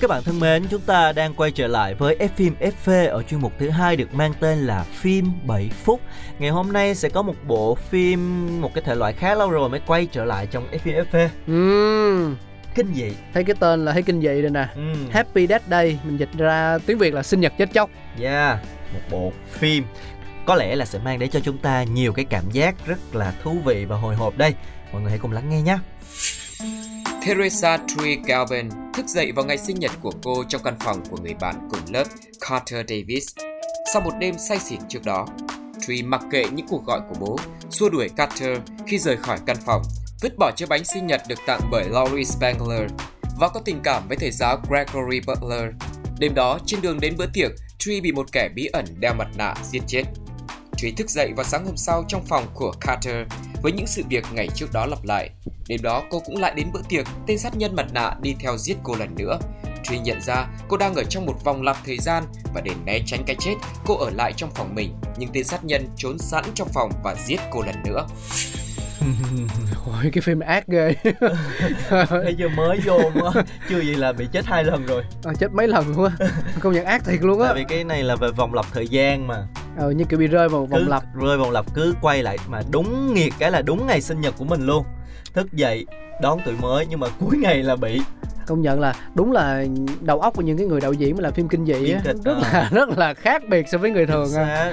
Các 0.00 0.10
bạn 0.10 0.22
thân 0.24 0.40
mến, 0.40 0.64
chúng 0.70 0.80
ta 0.80 1.12
đang 1.12 1.34
quay 1.34 1.50
trở 1.50 1.66
lại 1.66 1.94
với 1.94 2.16
F 2.20 2.28
phim 2.36 2.54
FV 2.60 3.10
ở 3.10 3.22
chuyên 3.22 3.40
mục 3.40 3.52
thứ 3.58 3.70
hai 3.70 3.96
được 3.96 4.14
mang 4.14 4.32
tên 4.40 4.58
là 4.58 4.84
phim 4.92 5.26
7 5.46 5.70
phút. 5.84 6.00
Ngày 6.38 6.50
hôm 6.50 6.72
nay 6.72 6.94
sẽ 6.94 7.08
có 7.08 7.22
một 7.22 7.34
bộ 7.46 7.74
phim 7.74 8.20
một 8.60 8.70
cái 8.74 8.84
thể 8.86 8.94
loại 8.94 9.12
khá 9.12 9.34
lâu 9.34 9.50
rồi 9.50 9.68
mới 9.68 9.80
quay 9.86 10.06
trở 10.12 10.24
lại 10.24 10.46
trong 10.50 10.66
F 10.72 10.78
phim 10.78 10.94
FV. 11.12 11.28
Ừm, 11.46 12.36
Kinh 12.74 12.94
dị. 12.94 13.12
thấy 13.34 13.44
cái 13.44 13.56
tên 13.60 13.84
là 13.84 13.92
thấy 13.92 14.02
kinh 14.02 14.20
dị 14.20 14.42
rồi 14.42 14.50
nè 14.50 14.66
Ừ. 14.74 14.82
Happy 15.12 15.46
Death 15.46 15.66
Day 15.70 15.98
mình 16.04 16.16
dịch 16.16 16.28
ra 16.38 16.78
tiếng 16.86 16.98
Việt 16.98 17.14
là 17.14 17.22
sinh 17.22 17.40
nhật 17.40 17.52
chết 17.58 17.68
chóc 17.74 17.90
Yeah, 18.20 18.58
một 18.94 19.00
bộ 19.10 19.32
phim 19.50 19.84
có 20.48 20.56
lẽ 20.56 20.76
là 20.76 20.84
sẽ 20.84 20.98
mang 20.98 21.18
đến 21.18 21.30
cho 21.30 21.40
chúng 21.40 21.58
ta 21.58 21.82
nhiều 21.82 22.12
cái 22.12 22.24
cảm 22.24 22.50
giác 22.52 22.74
rất 22.86 22.98
là 23.12 23.34
thú 23.42 23.56
vị 23.64 23.84
và 23.84 23.96
hồi 23.96 24.14
hộp 24.16 24.36
đây. 24.36 24.54
Mọi 24.92 25.02
người 25.02 25.10
hãy 25.10 25.18
cùng 25.18 25.32
lắng 25.32 25.50
nghe 25.50 25.62
nhé. 25.62 25.78
Teresa 27.26 27.78
Tree 27.86 28.16
Galvin 28.26 28.68
thức 28.94 29.06
dậy 29.06 29.32
vào 29.32 29.44
ngày 29.44 29.58
sinh 29.58 29.80
nhật 29.80 29.90
của 30.02 30.12
cô 30.22 30.44
trong 30.48 30.62
căn 30.62 30.76
phòng 30.80 31.02
của 31.10 31.16
người 31.16 31.34
bạn 31.40 31.68
cùng 31.70 31.80
lớp 31.92 32.04
Carter 32.48 32.86
Davis. 32.88 33.28
Sau 33.92 34.02
một 34.02 34.10
đêm 34.18 34.34
say 34.48 34.58
xỉn 34.58 34.80
trước 34.88 35.04
đó, 35.04 35.26
Tree 35.86 36.02
mặc 36.02 36.22
kệ 36.30 36.44
những 36.52 36.66
cuộc 36.68 36.84
gọi 36.86 37.00
của 37.08 37.14
bố, 37.20 37.38
xua 37.70 37.88
đuổi 37.88 38.08
Carter 38.16 38.58
khi 38.86 38.98
rời 38.98 39.16
khỏi 39.16 39.38
căn 39.46 39.56
phòng, 39.66 39.82
vứt 40.20 40.32
bỏ 40.38 40.50
chiếc 40.56 40.68
bánh 40.68 40.84
sinh 40.84 41.06
nhật 41.06 41.22
được 41.28 41.38
tặng 41.46 41.60
bởi 41.70 41.84
Laurie 41.88 42.24
Spangler 42.24 42.90
và 43.38 43.48
có 43.48 43.60
tình 43.64 43.80
cảm 43.84 44.08
với 44.08 44.16
thầy 44.16 44.30
giáo 44.30 44.58
Gregory 44.68 45.20
Butler. 45.26 45.74
Đêm 46.18 46.34
đó, 46.34 46.58
trên 46.66 46.82
đường 46.82 47.00
đến 47.00 47.14
bữa 47.18 47.26
tiệc, 47.26 47.50
Tree 47.78 48.00
bị 48.00 48.12
một 48.12 48.32
kẻ 48.32 48.48
bí 48.54 48.66
ẩn 48.66 48.84
đeo 48.98 49.14
mặt 49.14 49.28
nạ 49.36 49.54
giết 49.70 49.82
chết. 49.86 50.02
Tree 50.78 50.90
thức 50.96 51.10
dậy 51.10 51.32
vào 51.36 51.44
sáng 51.44 51.64
hôm 51.64 51.76
sau 51.76 52.04
trong 52.08 52.24
phòng 52.26 52.44
của 52.54 52.72
Carter 52.80 53.26
với 53.62 53.72
những 53.72 53.86
sự 53.86 54.02
việc 54.08 54.24
ngày 54.32 54.48
trước 54.54 54.72
đó 54.72 54.86
lặp 54.86 55.04
lại. 55.04 55.30
Đêm 55.68 55.82
đó 55.82 56.02
cô 56.10 56.20
cũng 56.26 56.40
lại 56.40 56.54
đến 56.56 56.72
bữa 56.72 56.80
tiệc, 56.88 57.06
tên 57.26 57.38
sát 57.38 57.56
nhân 57.56 57.76
mặt 57.76 57.86
nạ 57.92 58.14
đi 58.22 58.34
theo 58.40 58.56
giết 58.58 58.76
cô 58.82 58.94
lần 58.96 59.14
nữa. 59.18 59.38
Tree 59.84 59.98
nhận 59.98 60.20
ra 60.20 60.46
cô 60.68 60.76
đang 60.76 60.94
ở 60.94 61.04
trong 61.04 61.26
một 61.26 61.44
vòng 61.44 61.62
lặp 61.62 61.76
thời 61.86 61.98
gian 61.98 62.24
và 62.54 62.60
để 62.60 62.70
né 62.84 62.98
tránh 63.06 63.24
cái 63.26 63.36
chết, 63.40 63.54
cô 63.86 63.96
ở 63.96 64.10
lại 64.10 64.32
trong 64.36 64.50
phòng 64.54 64.74
mình, 64.74 64.94
nhưng 65.18 65.30
tên 65.32 65.44
sát 65.44 65.64
nhân 65.64 65.88
trốn 65.96 66.18
sẵn 66.18 66.44
trong 66.54 66.68
phòng 66.74 66.90
và 67.04 67.14
giết 67.26 67.40
cô 67.50 67.62
lần 67.62 67.76
nữa. 67.84 68.06
Ôi 69.86 70.10
cái 70.12 70.22
phim 70.22 70.40
ác 70.40 70.66
ghê 70.66 70.94
Thấy 72.08 72.36
chưa 72.38 72.48
mới 72.48 72.80
vô 72.84 72.98
mà 73.14 73.42
chưa 73.68 73.80
gì 73.80 73.94
là 73.94 74.12
bị 74.12 74.26
chết 74.32 74.46
hai 74.46 74.64
lần 74.64 74.86
rồi. 74.86 75.04
à, 75.24 75.32
Chết 75.40 75.52
mấy 75.52 75.68
lần 75.68 75.96
luôn 75.96 76.10
á 76.20 76.28
Công 76.60 76.72
nhận 76.72 76.84
ác 76.84 77.04
thiệt 77.04 77.22
luôn 77.22 77.40
á 77.40 77.46
Tại 77.48 77.54
vì 77.56 77.64
cái 77.68 77.84
này 77.84 78.02
là 78.02 78.16
về 78.16 78.28
vòng 78.36 78.54
lặp 78.54 78.66
thời 78.72 78.88
gian 78.88 79.26
mà. 79.26 79.46
Ờ, 79.78 79.90
Như 79.90 80.04
kiểu 80.04 80.18
bị 80.18 80.26
rơi 80.26 80.48
vào 80.48 80.66
vòng 80.66 80.80
cứ 80.80 80.88
lặp 80.88 81.02
rơi 81.14 81.38
vòng 81.38 81.50
lặp 81.50 81.74
cứ 81.74 81.94
quay 82.00 82.22
lại 82.22 82.38
mà 82.48 82.62
đúng 82.70 83.14
nghiệt 83.14 83.34
cái 83.38 83.50
là 83.50 83.62
đúng 83.62 83.86
ngày 83.86 84.00
sinh 84.00 84.20
nhật 84.20 84.34
của 84.38 84.44
mình 84.44 84.66
luôn. 84.66 84.84
Thức 85.34 85.52
dậy 85.52 85.86
đón 86.22 86.38
tuổi 86.44 86.54
mới 86.60 86.86
nhưng 86.86 87.00
mà 87.00 87.06
cuối 87.20 87.36
ngày 87.36 87.62
là 87.62 87.76
bị 87.76 88.00
công 88.46 88.62
nhận 88.62 88.80
là 88.80 88.94
đúng 89.14 89.32
là 89.32 89.64
đầu 90.00 90.20
óc 90.20 90.34
của 90.36 90.42
những 90.42 90.58
cái 90.58 90.66
người 90.66 90.80
đạo 90.80 90.92
diễn 90.92 91.16
mà 91.16 91.22
làm 91.22 91.32
phim 91.32 91.48
kinh 91.48 91.66
dị 91.66 91.90
á, 91.90 92.00
rất 92.04 92.16
ờ. 92.24 92.40
là 92.42 92.68
rất 92.72 92.88
là 92.98 93.14
khác 93.14 93.42
biệt 93.48 93.66
so 93.68 93.78
với 93.78 93.90
người 93.90 94.06
thường. 94.06 94.28
Xác. 94.28 94.72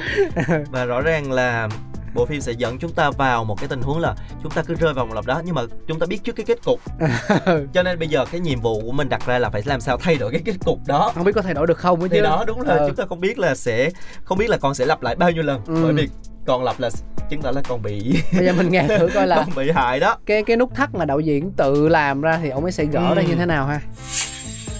và 0.71 0.85
rõ 0.85 1.01
ràng 1.01 1.31
là 1.31 1.69
bộ 2.15 2.25
phim 2.25 2.41
sẽ 2.41 2.51
dẫn 2.51 2.78
chúng 2.80 2.91
ta 2.91 3.10
vào 3.12 3.43
một 3.43 3.60
cái 3.60 3.67
tình 3.67 3.82
huống 3.82 3.99
là 3.99 4.15
chúng 4.43 4.51
ta 4.51 4.62
cứ 4.63 4.75
rơi 4.75 4.93
vào 4.93 5.06
một 5.06 5.13
lặp 5.15 5.25
đó 5.25 5.41
nhưng 5.45 5.56
mà 5.56 5.62
chúng 5.88 5.99
ta 5.99 6.06
biết 6.06 6.23
trước 6.23 6.36
cái 6.36 6.45
kết 6.45 6.60
cục 6.65 6.80
cho 7.73 7.84
nên 7.84 7.99
bây 7.99 8.08
giờ 8.08 8.25
cái 8.32 8.41
nhiệm 8.41 8.62
vụ 8.62 8.82
của 8.82 8.91
mình 8.91 9.10
đặt 9.10 9.25
ra 9.25 9.39
là 9.39 9.49
phải 9.49 9.62
làm 9.65 9.82
sao 9.82 9.97
thay 9.97 10.15
đổi 10.15 10.32
cái 10.32 10.41
kết 10.45 10.54
cục 10.65 10.80
đó 10.88 11.12
không 11.15 11.23
biết 11.23 11.32
có 11.36 11.41
thay 11.41 11.54
đổi 11.54 11.67
được 11.67 11.78
không 11.78 11.99
ấy 11.99 12.10
chứ 12.10 12.15
thì 12.15 12.21
đó 12.21 12.43
đúng 12.47 12.62
là 12.62 12.73
Ờ. 12.75 12.88
chúng 12.88 12.95
ta 12.95 13.06
không 13.10 13.19
biết 13.19 13.39
là 13.39 13.56
sẽ 13.56 13.89
không 14.23 14.38
biết 14.38 14.49
là 14.49 14.58
con 14.58 14.75
sẽ 14.75 14.86
lặp 14.86 15.01
lại 15.04 15.15
bao 15.15 15.32
nhiêu 15.32 15.43
lần 15.43 15.62
Ừ. 15.67 15.80
bởi 15.84 15.93
vì 15.93 16.10
còn 16.47 16.63
lặp 16.63 16.80
là 16.80 16.89
chứng 17.30 17.41
tỏ 17.41 17.51
là 17.51 17.62
con 17.69 17.82
bị 17.82 18.21
bây 18.38 18.45
giờ 18.45 18.54
mình 18.54 18.69
nghe 18.69 18.88
thử 18.88 19.10
coi 19.13 19.28
là 19.28 19.36
con 19.45 19.56
bị 19.56 19.71
hại 19.71 19.99
đó 19.99 20.17
cái 20.25 20.43
cái 20.43 20.58
nút 20.58 20.75
thắt 20.75 20.95
mà 20.95 21.06
đạo 21.06 21.19
diễn 21.19 21.51
tự 21.51 21.88
làm 21.89 22.21
ra 22.21 22.39
thì 22.43 22.49
ông 22.49 22.63
ấy 22.63 22.71
sẽ 22.71 22.86
gỡ 22.86 23.13
ra 23.15 23.21
Ừ. 23.21 23.28
như 23.30 23.36
thế 23.36 23.45
nào 23.45 23.65
ha 23.67 23.82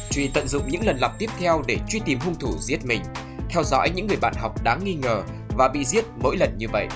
Truy 0.10 0.28
tận 0.28 0.48
dụng 0.48 0.64
những 0.68 0.86
lần 0.86 0.98
lặp 1.00 1.20
tiếp 1.20 1.30
theo 1.40 1.62
để 1.68 1.78
truy 1.90 2.00
tìm 2.06 2.20
hung 2.20 2.36
thủ 2.36 2.50
giết 2.60 2.86
mình, 2.86 3.02
theo 3.50 3.64
dõi 3.64 3.90
những 3.96 4.08
người 4.08 4.18
bạn 4.22 4.34
học 4.38 4.64
đáng 4.64 4.84
nghi 4.84 4.94
ngờ 4.94 5.22
và 5.58 5.68
bị 5.68 5.86
giết 5.86 6.06
mỗi 6.22 6.38
lần 6.38 6.58
như 6.58 6.68
vậy. 6.72 6.88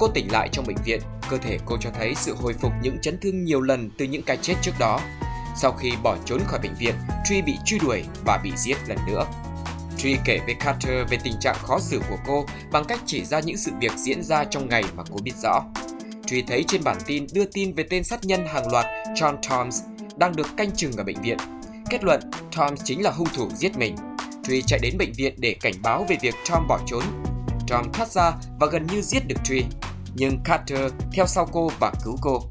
Cô 0.00 0.08
tỉnh 0.08 0.32
lại 0.32 0.48
trong 0.52 0.64
bệnh 0.66 0.76
viện, 0.84 1.00
cơ 1.30 1.38
thể 1.38 1.58
cô 1.66 1.76
cho 1.80 1.90
thấy 1.98 2.14
sự 2.14 2.34
hồi 2.34 2.54
phục 2.60 2.72
những 2.82 2.98
chấn 3.02 3.18
thương 3.20 3.44
nhiều 3.44 3.60
lần 3.60 3.90
từ 3.98 4.04
những 4.04 4.22
cái 4.22 4.36
chết 4.42 4.54
trước 4.62 4.72
đó. 4.78 5.00
Sau 5.56 5.72
khi 5.72 5.92
bỏ 6.02 6.16
trốn 6.24 6.40
khỏi 6.46 6.60
bệnh 6.62 6.74
viện, 6.74 6.94
Truy 7.28 7.42
bị 7.42 7.54
truy 7.64 7.78
đuổi 7.78 8.02
và 8.26 8.40
bị 8.44 8.52
giết 8.56 8.76
lần 8.88 8.98
nữa. 9.06 9.26
Truy 9.98 10.16
kể 10.24 10.40
với 10.46 10.54
Carter 10.54 11.10
về 11.10 11.18
tình 11.24 11.34
trạng 11.40 11.56
khó 11.62 11.78
xử 11.80 12.02
của 12.10 12.16
cô 12.26 12.46
bằng 12.72 12.84
cách 12.84 13.00
chỉ 13.06 13.24
ra 13.24 13.40
những 13.40 13.56
sự 13.56 13.72
việc 13.80 13.92
diễn 13.96 14.22
ra 14.22 14.44
trong 14.44 14.68
ngày 14.68 14.84
mà 14.96 15.02
cô 15.10 15.16
biết 15.22 15.34
rõ. 15.42 15.62
Truy 16.26 16.42
thấy 16.42 16.64
trên 16.68 16.84
bản 16.84 16.96
tin 17.06 17.26
đưa 17.32 17.44
tin 17.44 17.74
về 17.74 17.84
tên 17.90 18.04
sát 18.04 18.24
nhân 18.24 18.46
hàng 18.46 18.72
loạt 18.72 18.86
John 19.14 19.36
Toms 19.48 19.80
đang 20.16 20.36
được 20.36 20.46
canh 20.56 20.70
chừng 20.76 20.92
ở 20.96 21.04
bệnh 21.04 21.22
viện. 21.22 21.38
Kết 21.90 22.04
luận, 22.04 22.20
Tom 22.56 22.74
chính 22.84 23.02
là 23.02 23.10
hung 23.10 23.28
thủ 23.34 23.48
giết 23.54 23.76
mình. 23.78 23.96
Truy 24.44 24.62
chạy 24.62 24.80
đến 24.82 24.98
bệnh 24.98 25.12
viện 25.12 25.34
để 25.38 25.56
cảnh 25.60 25.74
báo 25.82 26.06
về 26.08 26.16
việc 26.22 26.34
Tom 26.50 26.66
bỏ 26.68 26.80
trốn. 26.86 27.02
Tom 27.68 27.92
thoát 27.92 28.08
ra 28.08 28.32
và 28.60 28.66
gần 28.66 28.86
như 28.86 29.02
giết 29.02 29.28
được 29.28 29.36
Truy. 29.44 29.64
Nhưng 30.14 30.38
Carter 30.44 30.92
theo 31.12 31.26
sau 31.26 31.48
cô 31.52 31.70
và 31.80 31.92
cứu 32.04 32.16
cô. 32.20 32.42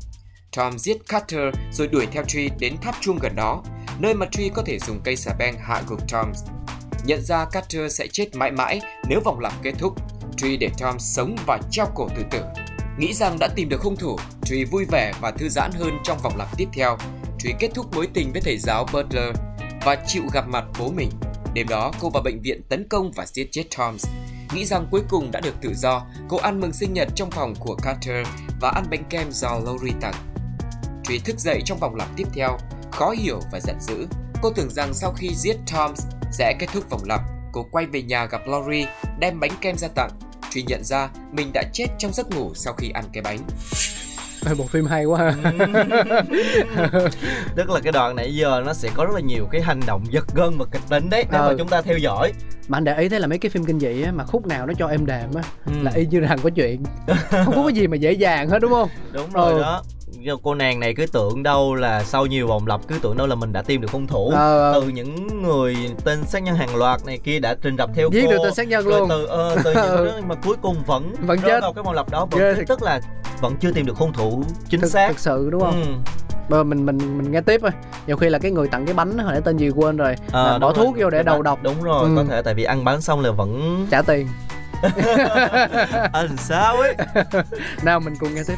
Tom 0.58 0.80
giết 0.80 0.98
Carter 1.08 1.54
rồi 1.72 1.88
đuổi 1.88 2.08
theo 2.12 2.24
Tree 2.28 2.48
đến 2.60 2.78
tháp 2.82 2.96
chuông 3.02 3.20
gần 3.22 3.36
đó, 3.36 3.64
nơi 4.00 4.14
mà 4.14 4.26
Tree 4.32 4.50
có 4.50 4.64
thể 4.66 4.80
dùng 4.80 5.02
cây 5.04 5.16
xà 5.16 5.34
beng 5.40 5.56
hạ 5.60 5.84
gục 5.88 6.00
Tom. 6.12 6.32
Nhận 7.06 7.22
ra 7.22 7.46
Carter 7.46 7.98
sẽ 7.98 8.08
chết 8.08 8.36
mãi 8.36 8.52
mãi 8.52 8.82
nếu 9.10 9.22
vòng 9.26 9.40
lặp 9.40 9.54
kết 9.64 9.74
thúc, 9.78 9.94
Tree 10.38 10.58
để 10.58 10.70
Tom 10.80 11.00
sống 11.00 11.36
và 11.48 11.60
treo 11.72 11.86
cổ 11.96 12.10
tự 12.16 12.24
tử. 12.32 12.42
Nghĩ 12.98 13.14
rằng 13.14 13.40
đã 13.40 13.48
tìm 13.56 13.70
được 13.70 13.82
hung 13.82 13.98
thủ, 13.98 14.18
Tree 14.44 14.64
vui 14.72 14.86
vẻ 14.86 15.14
và 15.22 15.32
thư 15.32 15.50
giãn 15.50 15.72
hơn 15.72 16.00
trong 16.04 16.18
vòng 16.24 16.38
lặp 16.38 16.58
tiếp 16.58 16.68
theo. 16.74 16.98
Tree 17.40 17.54
kết 17.60 17.70
thúc 17.76 17.96
mối 17.96 18.08
tình 18.14 18.32
với 18.32 18.42
thầy 18.42 18.58
giáo 18.58 18.86
Butler 18.94 19.36
và 19.86 20.04
chịu 20.08 20.24
gặp 20.34 20.48
mặt 20.48 20.66
bố 20.80 20.92
mình. 20.92 21.10
Đêm 21.54 21.68
đó, 21.68 21.92
cô 22.00 22.10
vào 22.10 22.24
bệnh 22.24 22.42
viện 22.42 22.62
tấn 22.70 22.88
công 22.90 23.12
và 23.12 23.26
giết 23.26 23.48
chết 23.52 23.64
Tom. 23.78 23.98
Nghĩ 24.54 24.66
rằng 24.66 24.88
cuối 24.92 25.02
cùng 25.10 25.32
đã 25.32 25.40
được 25.40 25.56
tự 25.62 25.74
do, 25.76 26.06
cô 26.28 26.38
ăn 26.38 26.60
mừng 26.60 26.74
sinh 26.74 26.94
nhật 26.94 27.08
trong 27.16 27.32
phòng 27.32 27.54
của 27.60 27.76
Carter 27.76 28.28
và 28.62 28.70
ăn 28.70 28.86
bánh 28.92 29.04
kem 29.10 29.32
do 29.32 29.60
Laurie 29.66 29.94
tặng. 30.02 30.14
Truy 31.04 31.20
thức 31.20 31.40
dậy 31.40 31.62
trong 31.66 31.80
vòng 31.80 31.96
lặp 31.96 32.08
tiếp 32.16 32.28
theo, 32.34 32.58
khó 32.92 33.12
hiểu 33.12 33.40
và 33.52 33.60
giận 33.60 33.76
dữ. 33.80 34.08
Cô 34.42 34.52
tưởng 34.56 34.70
rằng 34.70 34.94
sau 34.94 35.14
khi 35.18 35.30
giết 35.36 35.58
Tom 35.74 35.94
sẽ 36.32 36.56
kết 36.60 36.68
thúc 36.74 36.90
vòng 36.90 37.04
lặp. 37.06 37.22
Cô 37.52 37.68
quay 37.72 37.86
về 37.86 38.02
nhà 38.02 38.26
gặp 38.26 38.42
Laurie, 38.48 38.88
đem 39.20 39.40
bánh 39.40 39.52
kem 39.62 39.78
ra 39.78 39.88
tặng. 39.88 40.12
Truy 40.52 40.64
nhận 40.64 40.84
ra 40.84 41.10
mình 41.32 41.52
đã 41.54 41.64
chết 41.74 41.88
trong 41.98 42.14
giấc 42.14 42.30
ngủ 42.30 42.54
sau 42.56 42.74
khi 42.74 42.90
ăn 42.90 43.06
cái 43.14 43.24
bánh. 43.24 43.40
Ê, 44.46 44.54
bộ 44.58 44.66
phim 44.66 44.86
hay 44.86 45.06
quá 45.06 45.20
ha. 45.20 45.34
tức 47.56 47.70
là 47.70 47.80
cái 47.84 47.92
đoạn 47.92 48.16
nãy 48.16 48.36
giờ 48.36 48.64
nó 48.66 48.74
sẽ 48.74 48.90
có 48.96 49.06
rất 49.06 49.12
là 49.14 49.20
nhiều 49.20 49.48
cái 49.52 49.62
hành 49.62 49.80
động 49.88 50.04
giật 50.10 50.26
gân 50.36 50.58
và 50.58 50.66
kịch 50.72 50.82
tính 50.90 51.10
đấy 51.10 51.26
nếu 51.32 51.42
Ừ. 51.42 51.48
mà 51.50 51.56
chúng 51.58 51.68
ta 51.68 51.82
theo 51.82 51.98
dõi 51.98 52.34
mà 52.68 52.78
anh 52.78 52.84
để 52.84 52.98
ý 52.98 53.10
thấy 53.10 53.20
là 53.20 53.28
mấy 53.28 53.38
cái 53.38 53.50
phim 53.50 53.66
kinh 53.66 53.80
dị 53.80 54.02
á 54.04 54.12
mà 54.12 54.24
khúc 54.26 54.48
nào 54.48 54.66
nó 54.66 54.74
cho 54.78 54.88
êm 54.88 55.06
đềm 55.06 55.34
á 55.36 55.42
Ừ. 55.66 55.72
là 55.82 55.92
y 55.96 56.06
như 56.06 56.20
rằng 56.20 56.40
có 56.44 56.50
chuyện 56.50 56.84
không 57.46 57.56
có 57.56 57.64
cái 57.68 57.74
gì 57.74 57.88
mà 57.88 57.96
dễ 57.98 58.12
dàng 58.12 58.50
hết 58.50 58.60
đúng 58.62 58.72
không 58.72 58.90
đúng 59.12 59.30
rồi 59.34 59.54
Ừ. 59.54 59.60
đó 59.62 59.84
cô 60.44 60.56
nàng 60.56 60.80
này 60.80 60.94
cứ 60.96 61.06
tưởng 61.14 61.44
đâu 61.44 61.76
là 61.76 62.04
sau 62.04 62.26
nhiều 62.26 62.48
vòng 62.48 62.68
lặp 62.68 62.82
cứ 62.88 62.96
tưởng 63.02 63.18
đâu 63.18 63.28
là 63.28 63.36
mình 63.36 63.54
đã 63.54 63.62
tìm 63.62 63.82
được 63.82 63.92
hung 63.92 64.08
thủ 64.08 64.30
Ờ, 64.36 64.72
ờ. 64.74 64.82
từ 64.82 64.88
những 64.88 65.42
người 65.44 65.76
tên 66.04 66.24
sát 66.28 66.44
nhân 66.44 66.56
hàng 66.56 66.76
loạt 66.76 67.06
này 67.06 67.18
kia 67.24 67.40
đã 67.40 67.56
trình 67.62 67.78
rập 67.78 67.90
theo 67.96 68.10
giết 68.12 68.24
cô 68.26 68.32
được 68.32 68.38
tên 68.44 68.54
sát 68.54 68.68
nhân 68.68 68.88
luôn 68.88 69.10
từ 69.10 69.26
ờ, 69.26 69.58
từ 69.64 69.74
những 69.74 69.84
Ừ. 70.16 70.22
mà 70.28 70.36
cuối 70.36 70.56
cùng 70.62 70.76
vẫn 70.86 71.14
Vẫn 71.22 71.40
chết. 71.42 71.60
vào 71.62 71.74
cái 71.74 71.84
vòng 71.84 71.94
lặp 71.96 72.10
đó 72.10 72.26
vẫn 72.32 72.56
thiệt. 72.56 72.68
tức 72.68 72.82
là 72.84 73.00
vẫn 73.42 73.56
chưa 73.62 73.72
tìm 73.72 73.86
được 73.86 73.98
hung 73.98 74.14
thủ 74.14 74.44
chính 74.70 74.82
thực, 74.82 74.92
xác 74.92 75.08
thực 75.08 75.20
sự 75.20 75.50
đúng 75.52 75.62
không 75.62 75.84
Ừ. 75.84 76.14
Giờ 76.50 76.64
mình 76.64 76.86
mình 76.86 76.98
mình 77.18 77.32
nghe 77.32 77.42
tiếp 77.42 77.60
thôi 77.62 77.72
nhiều 78.08 78.18
khi 78.18 78.30
là 78.30 78.40
cái 78.40 78.52
người 78.52 78.68
tặng 78.68 78.86
cái 78.86 78.94
bánh 78.96 79.18
hồi 79.18 79.32
nãy 79.32 79.42
tên 79.46 79.58
gì 79.58 79.70
quên 79.70 79.98
rồi 79.98 80.16
là 80.34 80.58
bỏ 80.60 80.74
thuốc 80.74 80.96
rồi. 80.96 81.04
vô 81.04 81.10
để 81.10 81.24
đầu 81.24 81.42
độc 81.42 81.60
đúng 81.64 81.84
rồi 81.84 82.10
Ừ. 82.10 82.14
có 82.16 82.24
thể 82.30 82.42
tại 82.42 82.54
vì 82.54 82.64
ăn 82.64 82.84
bánh 82.86 83.02
xong 83.02 83.20
là 83.20 83.32
vẫn 83.32 83.88
trả 83.92 84.02
tiền 84.02 84.28
anh 86.14 86.38
sao 86.38 86.78
ấy 86.78 86.96
nào 87.84 88.00
mình 88.00 88.14
cùng 88.20 88.36
nghe 88.36 88.42
tiếp 88.48 88.56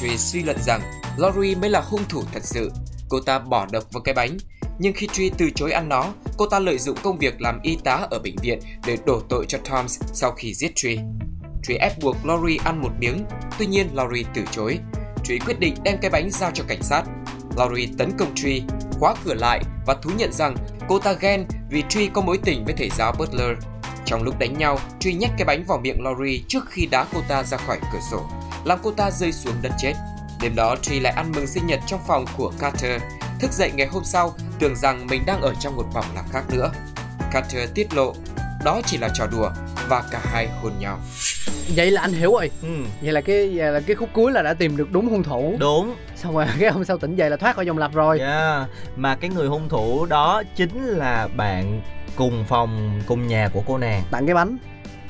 Tree 0.00 0.16
suy 0.16 0.42
luận 0.42 0.56
rằng 0.62 0.80
Laurie 1.16 1.54
mới 1.54 1.70
là 1.70 1.80
hung 1.80 2.04
thủ 2.08 2.22
thật 2.32 2.44
sự. 2.44 2.70
Cô 3.08 3.20
ta 3.20 3.38
bỏ 3.38 3.66
độc 3.72 3.84
vào 3.92 4.00
cái 4.02 4.14
bánh. 4.14 4.36
Nhưng 4.78 4.92
khi 4.96 5.08
Tree 5.12 5.28
từ 5.38 5.50
chối 5.54 5.72
ăn 5.72 5.88
nó, 5.88 6.04
cô 6.36 6.46
ta 6.46 6.58
lợi 6.58 6.78
dụng 6.78 6.96
công 7.02 7.18
việc 7.18 7.40
làm 7.40 7.60
y 7.62 7.76
tá 7.84 8.06
ở 8.10 8.18
bệnh 8.18 8.36
viện 8.42 8.58
để 8.86 8.98
đổ 9.06 9.20
tội 9.28 9.44
cho 9.48 9.58
Toms 9.70 10.00
sau 10.12 10.30
khi 10.30 10.54
giết 10.54 10.72
Tree. 10.74 10.96
Tree 11.62 11.76
ép 11.76 11.98
buộc 12.02 12.16
Laurie 12.24 12.58
ăn 12.64 12.82
một 12.82 12.90
miếng, 12.98 13.24
tuy 13.58 13.66
nhiên 13.66 13.88
Laurie 13.92 14.24
từ 14.34 14.42
chối. 14.50 14.78
Tree 15.24 15.38
quyết 15.46 15.60
định 15.60 15.74
đem 15.82 15.98
cái 16.02 16.10
bánh 16.10 16.30
giao 16.30 16.50
cho 16.54 16.64
cảnh 16.68 16.82
sát. 16.82 17.02
Laurie 17.56 17.88
tấn 17.98 18.10
công 18.18 18.34
Truy, 18.34 18.62
khóa 19.00 19.14
cửa 19.24 19.34
lại 19.34 19.60
và 19.86 19.94
thú 20.02 20.10
nhận 20.16 20.32
rằng 20.32 20.56
cô 20.88 20.98
ta 20.98 21.12
ghen 21.12 21.46
vì 21.70 21.82
Truy 21.88 22.06
có 22.06 22.20
mối 22.20 22.38
tình 22.44 22.64
với 22.64 22.74
thầy 22.78 22.90
giáo 22.98 23.14
Butler. 23.18 23.56
Trong 24.04 24.22
lúc 24.22 24.38
đánh 24.38 24.58
nhau, 24.58 24.78
Truy 25.00 25.14
nhét 25.14 25.30
cái 25.38 25.44
bánh 25.44 25.64
vào 25.64 25.78
miệng 25.78 26.02
Laurie 26.04 26.40
trước 26.48 26.70
khi 26.70 26.86
đá 26.86 27.06
cô 27.12 27.20
ta 27.28 27.42
ra 27.42 27.56
khỏi 27.56 27.78
cửa 27.92 27.98
sổ, 28.10 28.30
làm 28.64 28.78
cô 28.82 28.90
ta 28.90 29.10
rơi 29.10 29.32
xuống 29.32 29.54
đất 29.62 29.72
chết. 29.78 29.92
Đêm 30.40 30.54
đó, 30.54 30.76
Truy 30.82 31.00
lại 31.00 31.12
ăn 31.12 31.32
mừng 31.32 31.46
sinh 31.46 31.66
nhật 31.66 31.80
trong 31.86 32.00
phòng 32.06 32.24
của 32.36 32.52
Carter. 32.58 33.02
Thức 33.40 33.52
dậy 33.52 33.70
ngày 33.74 33.86
hôm 33.86 34.04
sau, 34.04 34.34
tưởng 34.58 34.76
rằng 34.76 35.06
mình 35.06 35.22
đang 35.26 35.40
ở 35.40 35.54
trong 35.60 35.76
một 35.76 35.86
vòng 35.94 36.04
làm 36.14 36.24
khác 36.32 36.44
nữa. 36.50 36.72
Carter 37.32 37.70
tiết 37.74 37.94
lộ, 37.94 38.14
đó 38.64 38.80
chỉ 38.86 38.98
là 38.98 39.08
trò 39.14 39.26
đùa 39.26 39.50
và 39.88 40.02
cả 40.10 40.20
hai 40.24 40.48
hôn 40.48 40.72
nhau 40.78 40.98
vậy 41.76 41.90
là 41.90 42.00
anh 42.00 42.12
hiểu 42.12 42.32
rồi 42.32 42.50
ừ. 42.62 42.68
vậy 43.02 43.12
là 43.12 43.20
cái 43.20 43.50
vậy 43.54 43.72
là 43.72 43.80
cái 43.80 43.96
khúc 43.96 44.08
cuối 44.12 44.32
là 44.32 44.42
đã 44.42 44.54
tìm 44.54 44.76
được 44.76 44.92
đúng 44.92 45.08
hung 45.08 45.22
thủ 45.22 45.56
đúng 45.58 45.94
xong 46.16 46.34
rồi 46.36 46.46
cái 46.60 46.70
hôm 46.70 46.84
sau 46.84 46.98
tỉnh 46.98 47.16
dậy 47.16 47.30
là 47.30 47.36
thoát 47.36 47.56
khỏi 47.56 47.64
vòng 47.64 47.78
lặp 47.78 47.94
rồi 47.94 48.18
Yeah. 48.20 48.68
Mà 48.96 49.14
cái 49.16 49.30
người 49.30 49.48
hung 49.48 49.68
thủ 49.68 50.06
đó 50.06 50.42
chính 50.56 50.84
là 50.84 51.28
bạn 51.36 51.80
cùng 52.16 52.44
phòng 52.48 53.00
cùng 53.06 53.26
nhà 53.26 53.48
của 53.52 53.62
cô 53.66 53.78
nàng. 53.78 54.02
tặng 54.10 54.26
cái 54.26 54.34
bánh 54.34 54.56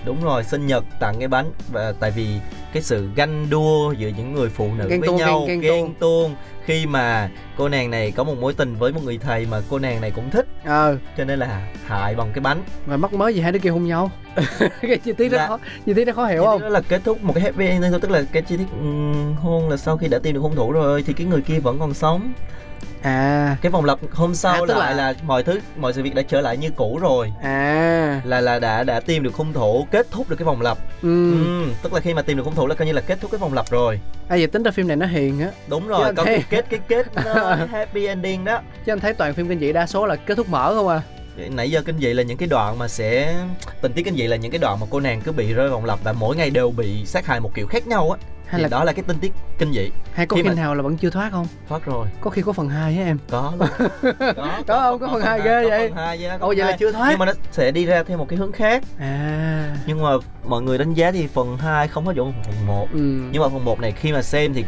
Đúng 0.04 0.24
rồi, 0.24 0.44
sinh 0.44 0.66
nhật 0.66 0.84
tặng 1.00 1.14
cái 1.18 1.28
bánh 1.28 1.52
và 1.72 1.92
tại 2.00 2.10
vì 2.10 2.26
cái 2.72 2.82
sự 2.82 3.08
ganh 3.14 3.50
đua 3.50 3.92
giữa 3.92 4.08
những 4.16 4.34
người 4.34 4.48
phụ 4.48 4.68
nữ 4.78 4.88
Ghen 4.88 5.00
với 5.00 5.06
tuông, 5.08 5.16
nhau, 5.16 5.44
ghen- 5.48 5.60
ghen 5.60 5.80
tuông. 5.84 5.94
tuông 6.00 6.34
khi 6.64 6.86
mà 6.86 7.30
cô 7.56 7.68
nàng 7.68 7.90
này 7.90 8.10
có 8.10 8.24
một 8.24 8.34
mối 8.40 8.54
tình 8.54 8.76
với 8.76 8.92
một 8.92 9.00
người 9.04 9.18
thầy 9.18 9.46
mà 9.50 9.60
cô 9.70 9.78
nàng 9.78 10.00
này 10.00 10.10
cũng 10.10 10.30
thích 10.30 10.46
ờ 10.64 10.96
cho 11.16 11.24
nên 11.24 11.38
là 11.38 11.66
hại 11.86 12.14
bằng 12.14 12.30
cái 12.34 12.40
bánh. 12.40 12.62
mà 12.86 12.96
mắc 12.96 13.12
mới 13.12 13.34
gì 13.34 13.40
hai 13.40 13.52
đứa 13.52 13.58
kia 13.58 13.70
hôn 13.70 13.86
nhau 13.86 14.10
cái 14.82 14.98
chi 15.04 15.12
tiết 15.12 15.28
đó 15.28 15.38
Dạ. 15.38 15.46
khó 15.46 15.58
chi 15.86 15.94
tiết 15.94 16.04
đó 16.04 16.12
khó 16.12 16.26
hiểu 16.26 16.44
không 16.44 16.60
Đó 16.62 16.68
là 16.68 16.80
kết 16.80 17.00
thúc 17.04 17.22
một 17.22 17.32
cái 17.34 17.42
happy 17.44 17.66
ending 17.66 17.90
thôi, 17.90 18.00
tức 18.02 18.10
là 18.10 18.22
cái 18.32 18.42
chi 18.42 18.56
tiết 18.56 18.66
ừm, 18.72 19.34
hôn 19.34 19.68
là 19.68 19.76
sau 19.76 19.96
khi 19.96 20.08
đã 20.08 20.18
tìm 20.18 20.34
được 20.34 20.40
hung 20.40 20.56
thủ 20.56 20.72
rồi 20.72 21.02
thì 21.06 21.12
cái 21.12 21.26
người 21.26 21.40
kia 21.40 21.58
vẫn 21.58 21.78
còn 21.78 21.94
sống. 21.94 22.32
à 23.02 23.56
Cái 23.62 23.72
vòng 23.72 23.84
lặp 23.84 23.98
hôm 24.12 24.34
sau 24.34 24.54
À, 24.54 24.60
lại 24.66 24.94
là- 24.94 25.12
là 25.12 25.14
mọi 25.26 25.42
thứ 25.42 25.60
mọi 25.76 25.92
sự 25.92 26.02
việc 26.02 26.14
đã 26.14 26.22
trở 26.22 26.40
lại 26.40 26.56
như 26.56 26.70
cũ 26.76 26.98
rồi. 27.02 27.32
à 27.42 28.20
là 28.24 28.40
là 28.40 28.58
đã 28.58 28.84
đã 28.84 29.00
tìm 29.00 29.22
được 29.22 29.34
hung 29.34 29.52
thủ 29.52 29.86
kết 29.90 30.06
thúc 30.10 30.28
được 30.28 30.36
cái 30.36 30.44
vòng 30.46 30.60
lặp 30.60 30.78
ừ. 31.02 31.32
ừ. 31.32 31.66
tức 31.82 31.92
là 31.92 32.00
khi 32.00 32.14
mà 32.14 32.22
tìm 32.22 32.36
được 32.36 32.42
hung 32.44 32.54
thủ 32.54 32.59
là 32.66 32.74
coi 32.74 32.86
như 32.86 32.92
là 32.92 33.00
kết 33.00 33.20
thúc 33.20 33.30
cái 33.30 33.38
vòng 33.38 33.52
lặp 33.54 33.70
rồi. 33.70 34.00
À 34.28 34.36
vậy 34.36 34.46
tính 34.46 34.62
ra 34.62 34.70
phim 34.70 34.88
này 34.88 34.96
nó 34.96 35.06
hiền 35.06 35.40
á. 35.40 35.48
Đúng 35.68 35.88
rồi 35.88 36.14
có 36.14 36.24
thấy- 36.24 36.34
cái 36.50 36.62
kết 36.62 36.66
cái 36.70 36.80
kết 36.88 37.24
nó 37.24 37.54
happy 37.70 38.06
ending 38.06 38.44
đó. 38.44 38.60
Chứ 38.86 38.92
anh 38.92 39.00
thấy 39.00 39.14
toàn 39.14 39.34
phim 39.34 39.48
kinh 39.48 39.60
dị 39.60 39.72
đa 39.72 39.86
số 39.86 40.06
là 40.06 40.16
kết 40.16 40.34
thúc 40.34 40.48
mở 40.48 40.74
không 40.74 40.88
à? 40.88 41.02
Nãy 41.48 41.70
giờ 41.70 41.82
kinh 41.86 41.98
dị 41.98 42.06
là 42.14 42.22
những 42.22 42.36
cái 42.36 42.48
đoạn 42.48 42.78
mà 42.78 42.88
sẽ 42.88 43.34
tình 43.80 43.92
tiết 43.92 44.02
kinh 44.04 44.14
dị 44.16 44.26
là 44.26 44.36
những 44.36 44.52
cái 44.52 44.58
đoạn 44.58 44.80
mà 44.80 44.86
cô 44.90 45.00
nàng 45.00 45.20
cứ 45.20 45.32
bị 45.32 45.52
rơi 45.54 45.68
vòng 45.68 45.84
lặp 45.84 45.98
và 46.04 46.12
mỗi 46.12 46.36
ngày 46.36 46.50
đều 46.50 46.70
bị 46.70 47.06
sát 47.06 47.26
hại 47.26 47.40
một 47.40 47.50
kiểu 47.54 47.66
khác 47.66 47.86
nhau 47.86 48.10
á 48.10 48.18
hay 48.50 48.58
thì 48.58 48.62
là 48.62 48.68
đó 48.68 48.84
là 48.84 48.92
cái 48.92 49.04
tình 49.06 49.18
tiết 49.18 49.32
kinh 49.58 49.72
dị. 49.72 49.90
hay 50.12 50.26
có 50.26 50.36
khi 50.36 50.42
khi 50.42 50.48
mà- 50.48 50.54
nào 50.54 50.74
là 50.74 50.82
vẫn 50.82 50.96
chưa 50.96 51.10
thoát 51.10 51.32
không? 51.32 51.46
Thoát 51.68 51.84
rồi. 51.84 52.06
Có 52.20 52.30
khi 52.30 52.42
có 52.42 52.52
phần 52.52 52.68
2 52.68 52.98
á 52.98 53.04
em. 53.04 53.18
Có 53.30 53.52
luôn. 53.58 53.68
Có 54.36 54.62
Có 54.66 54.80
không? 54.80 54.98
Có 55.00 55.08
phần 55.12 55.22
hai 55.22 55.40
ghê 55.44 55.62
có 55.62 55.68
vậy? 55.68 55.88
phần 55.88 55.96
hai, 55.96 56.24
yeah, 56.24 56.40
có 56.40 56.46
ồ 56.46 56.48
vậy 56.48 56.56
là 56.56 56.64
hai. 56.64 56.76
chưa 56.78 56.92
thoát. 56.92 57.06
Nhưng 57.10 57.18
mà 57.18 57.26
nó 57.26 57.32
sẽ 57.52 57.70
đi 57.70 57.86
ra 57.86 58.02
theo 58.02 58.18
một 58.18 58.26
cái 58.28 58.38
hướng 58.38 58.52
khác. 58.52 58.82
À. 58.98 59.76
Nhưng 59.86 60.02
mà 60.02 60.10
mọi 60.44 60.62
người 60.62 60.78
đánh 60.78 60.94
giá 60.94 61.12
thì 61.12 61.26
phần 61.26 61.56
2 61.56 61.88
không 61.88 62.06
có 62.06 62.12
giống 62.12 62.32
phần 62.44 62.66
1 62.66 62.88
ừ. 62.92 62.98
Nhưng 63.32 63.42
mà 63.42 63.48
phần 63.48 63.64
1 63.64 63.80
này 63.80 63.92
khi 63.92 64.12
mà 64.12 64.22
xem 64.22 64.54
thì 64.54 64.64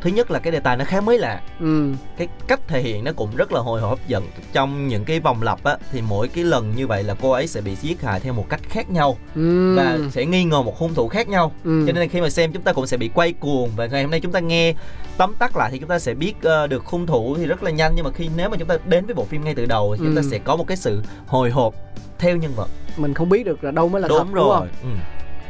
thứ 0.00 0.10
nhất 0.10 0.30
là 0.30 0.38
cái 0.38 0.52
đề 0.52 0.60
tài 0.60 0.76
nó 0.76 0.84
khá 0.84 1.00
mới 1.00 1.18
lạ. 1.18 1.40
Ừ. 1.60 1.92
Cái 2.16 2.28
cách 2.48 2.60
thể 2.68 2.80
hiện 2.82 3.04
nó 3.04 3.12
cũng 3.16 3.36
rất 3.36 3.52
là 3.52 3.60
hồi 3.60 3.80
hộp 3.80 3.98
dẫn 4.06 4.24
trong 4.52 4.88
những 4.88 5.04
cái 5.04 5.20
vòng 5.20 5.42
lặp 5.42 5.64
á 5.64 5.76
thì 5.92 6.02
mỗi 6.08 6.28
cái 6.28 6.44
lần 6.44 6.72
như 6.76 6.86
vậy 6.86 7.02
là 7.02 7.14
cô 7.22 7.30
ấy 7.30 7.46
sẽ 7.46 7.60
bị 7.60 7.76
giết 7.82 8.02
hại 8.02 8.20
theo 8.20 8.32
một 8.32 8.46
cách 8.48 8.60
khác 8.68 8.90
nhau 8.90 9.16
ừ. 9.34 9.74
và 9.76 9.98
sẽ 10.10 10.26
nghi 10.26 10.44
ngờ 10.44 10.62
một 10.62 10.78
hung 10.78 10.94
thủ 10.94 11.08
khác 11.08 11.28
nhau. 11.28 11.52
Ừ. 11.64 11.84
cho 11.86 11.92
nên 11.92 11.96
là 12.02 12.06
khi 12.06 12.20
mà 12.20 12.30
xem 12.30 12.52
chúng 12.52 12.62
ta 12.62 12.72
cũng 12.72 12.86
sẽ 12.86 12.96
bị 12.96 13.08
quay 13.14 13.32
cuồng 13.32 13.70
và 13.76 13.86
ngày 13.86 14.02
hôm 14.02 14.10
nay 14.10 14.20
chúng 14.20 14.32
ta 14.32 14.40
nghe 14.40 14.74
tóm 15.16 15.34
tắt 15.38 15.56
lại 15.56 15.70
thì 15.72 15.78
chúng 15.78 15.88
ta 15.88 15.98
sẽ 15.98 16.14
biết 16.14 16.34
ờ, 16.42 16.66
được 16.66 16.84
hung 16.86 17.06
thủ 17.06 17.36
thì 17.38 17.46
rất 17.46 17.62
là 17.62 17.70
nhanh. 17.70 17.92
Nhưng 17.94 18.04
mà 18.04 18.10
khi 18.10 18.28
nếu 18.36 18.48
mà 18.48 18.56
chúng 18.56 18.68
ta 18.68 18.76
đến 18.86 19.06
với 19.06 19.14
bộ 19.14 19.24
phim 19.24 19.44
ngay 19.44 19.54
từ 19.54 19.66
đầu 19.66 19.96
thì 19.98 20.04
chúng 20.04 20.14
ta 20.16 20.22
Ừ. 20.22 20.28
sẽ 20.30 20.38
có 20.38 20.56
một 20.56 20.66
cái 20.66 20.76
sự 20.76 21.02
hồi 21.26 21.50
hộp 21.50 21.74
theo 22.18 22.36
nhân 22.36 22.52
vật. 22.56 22.68
Mình 22.96 23.14
không 23.14 23.28
biết 23.28 23.44
được 23.46 23.64
là 23.64 23.70
đâu 23.70 23.88
mới 23.88 24.02
là 24.02 24.08
thật 24.08 24.18
đúng 24.18 24.34
đúng 24.34 24.44
rồi. 24.44 24.68
Không 24.82 24.90
ừ 24.92 24.98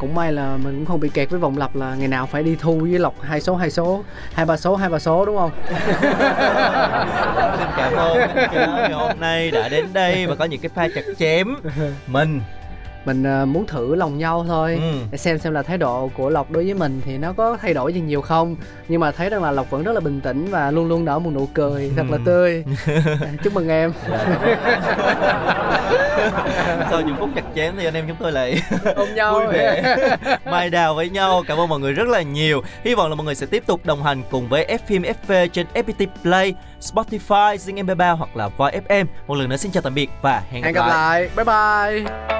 cũng 0.00 0.14
may 0.14 0.32
là 0.32 0.56
mình 0.56 0.76
cũng 0.76 0.86
không 0.86 1.00
bị 1.00 1.08
kẹt 1.08 1.30
với 1.30 1.40
vòng 1.40 1.58
lặp 1.58 1.76
là 1.76 1.94
ngày 1.94 2.08
nào 2.08 2.26
phải 2.26 2.42
đi 2.42 2.56
thu 2.60 2.78
với 2.78 2.98
lọc 2.98 3.14
hai 3.22 3.40
số 3.40 3.56
hai 3.56 3.70
số, 3.70 4.04
hai 4.34 4.46
ba 4.46 4.56
số, 4.56 4.76
hai 4.76 4.88
ba 4.88 4.98
số, 4.98 5.26
đúng 5.26 5.36
không? 5.36 5.50
Xin 7.58 7.68
cảm 7.76 7.92
ơn. 7.96 8.18
Anh 8.18 8.74
ngày 8.74 8.92
hôm 8.92 9.20
nay 9.20 9.50
đã 9.50 9.68
đến 9.68 9.86
đây 9.92 10.26
và 10.26 10.34
có 10.34 10.44
những 10.44 10.60
cái 10.60 10.70
pha 10.74 10.88
chặt 10.94 11.02
chém. 11.18 11.56
Mình 12.06 12.40
mình 13.04 13.22
à, 13.26 13.44
muốn 13.44 13.66
thử 13.66 13.94
lòng 13.94 14.18
nhau 14.18 14.44
thôi. 14.48 14.78
Ừ. 14.82 14.98
để 15.10 15.18
xem 15.18 15.38
xem 15.38 15.52
là 15.52 15.62
thái 15.62 15.78
độ 15.78 16.10
của 16.16 16.30
lộc 16.30 16.50
đối 16.50 16.64
với 16.64 16.74
mình 16.74 17.00
thì 17.04 17.18
nó 17.18 17.32
có 17.32 17.56
thay 17.62 17.74
đổi 17.74 17.92
gì 17.92 18.00
nhiều 18.00 18.20
không. 18.20 18.56
Nhưng 18.88 19.00
mà 19.00 19.10
thấy 19.10 19.30
rằng 19.30 19.42
là 19.42 19.50
lộc 19.50 19.70
vẫn 19.70 19.82
rất 19.82 19.92
là 19.92 20.00
bình 20.00 20.20
tĩnh 20.20 20.46
và 20.50 20.70
luôn 20.70 20.88
luôn 20.88 21.04
nở 21.04 21.18
một 21.18 21.30
nụ 21.34 21.46
cười 21.54 21.92
thật 21.96 22.04
là 22.10 22.16
Ừ. 22.16 22.22
tươi. 22.26 22.64
À, 23.20 23.28
chúc 23.44 23.54
mừng 23.54 23.68
em. 23.68 23.92
Sau 26.90 27.00
những 27.00 27.16
phút 27.18 27.30
chặt 27.34 27.42
chém 27.54 27.74
thì 27.78 27.84
anh 27.84 27.94
em 27.94 28.04
chúng 28.08 28.16
tôi 28.20 28.32
lại 28.32 28.62
ôm 28.96 29.14
nhau. 29.14 29.34
Vui 29.34 29.46
vẻ. 29.52 29.96
Mai 30.44 30.70
đào 30.70 30.94
với 30.94 31.08
nhau. 31.10 31.42
Cảm 31.48 31.58
ơn 31.60 31.68
mọi 31.68 31.80
người 31.80 31.92
rất 31.92 32.08
là 32.08 32.22
nhiều. 32.22 32.62
Hy 32.84 32.94
vọng 32.94 33.08
là 33.10 33.14
mọi 33.14 33.24
người 33.24 33.34
sẽ 33.34 33.46
tiếp 33.46 33.62
tục 33.66 33.80
đồng 33.84 34.02
hành 34.02 34.22
cùng 34.30 34.48
với 34.48 34.66
F 34.66 34.78
phim 34.86 35.02
FV 35.02 35.48
trên 35.48 35.66
FPT 35.74 36.06
Play 36.22 36.54
Spotify 36.80 37.56
Zing 37.56 37.86
MP3 37.86 38.16
hoặc 38.16 38.36
là 38.36 38.48
Voi 38.48 38.72
FM 38.88 39.04
một 39.26 39.34
lần 39.34 39.48
nữa 39.48 39.56
xin 39.56 39.72
chào 39.72 39.82
tạm 39.82 39.94
biệt 39.94 40.10
và 40.22 40.42
hẹn 40.50 40.62
hẹn 40.62 40.74
gặp 40.74 40.80
gặp 40.80 40.88
lại. 40.88 41.20
lại. 41.22 41.30
Bye 41.36 42.04
bye 42.04 42.39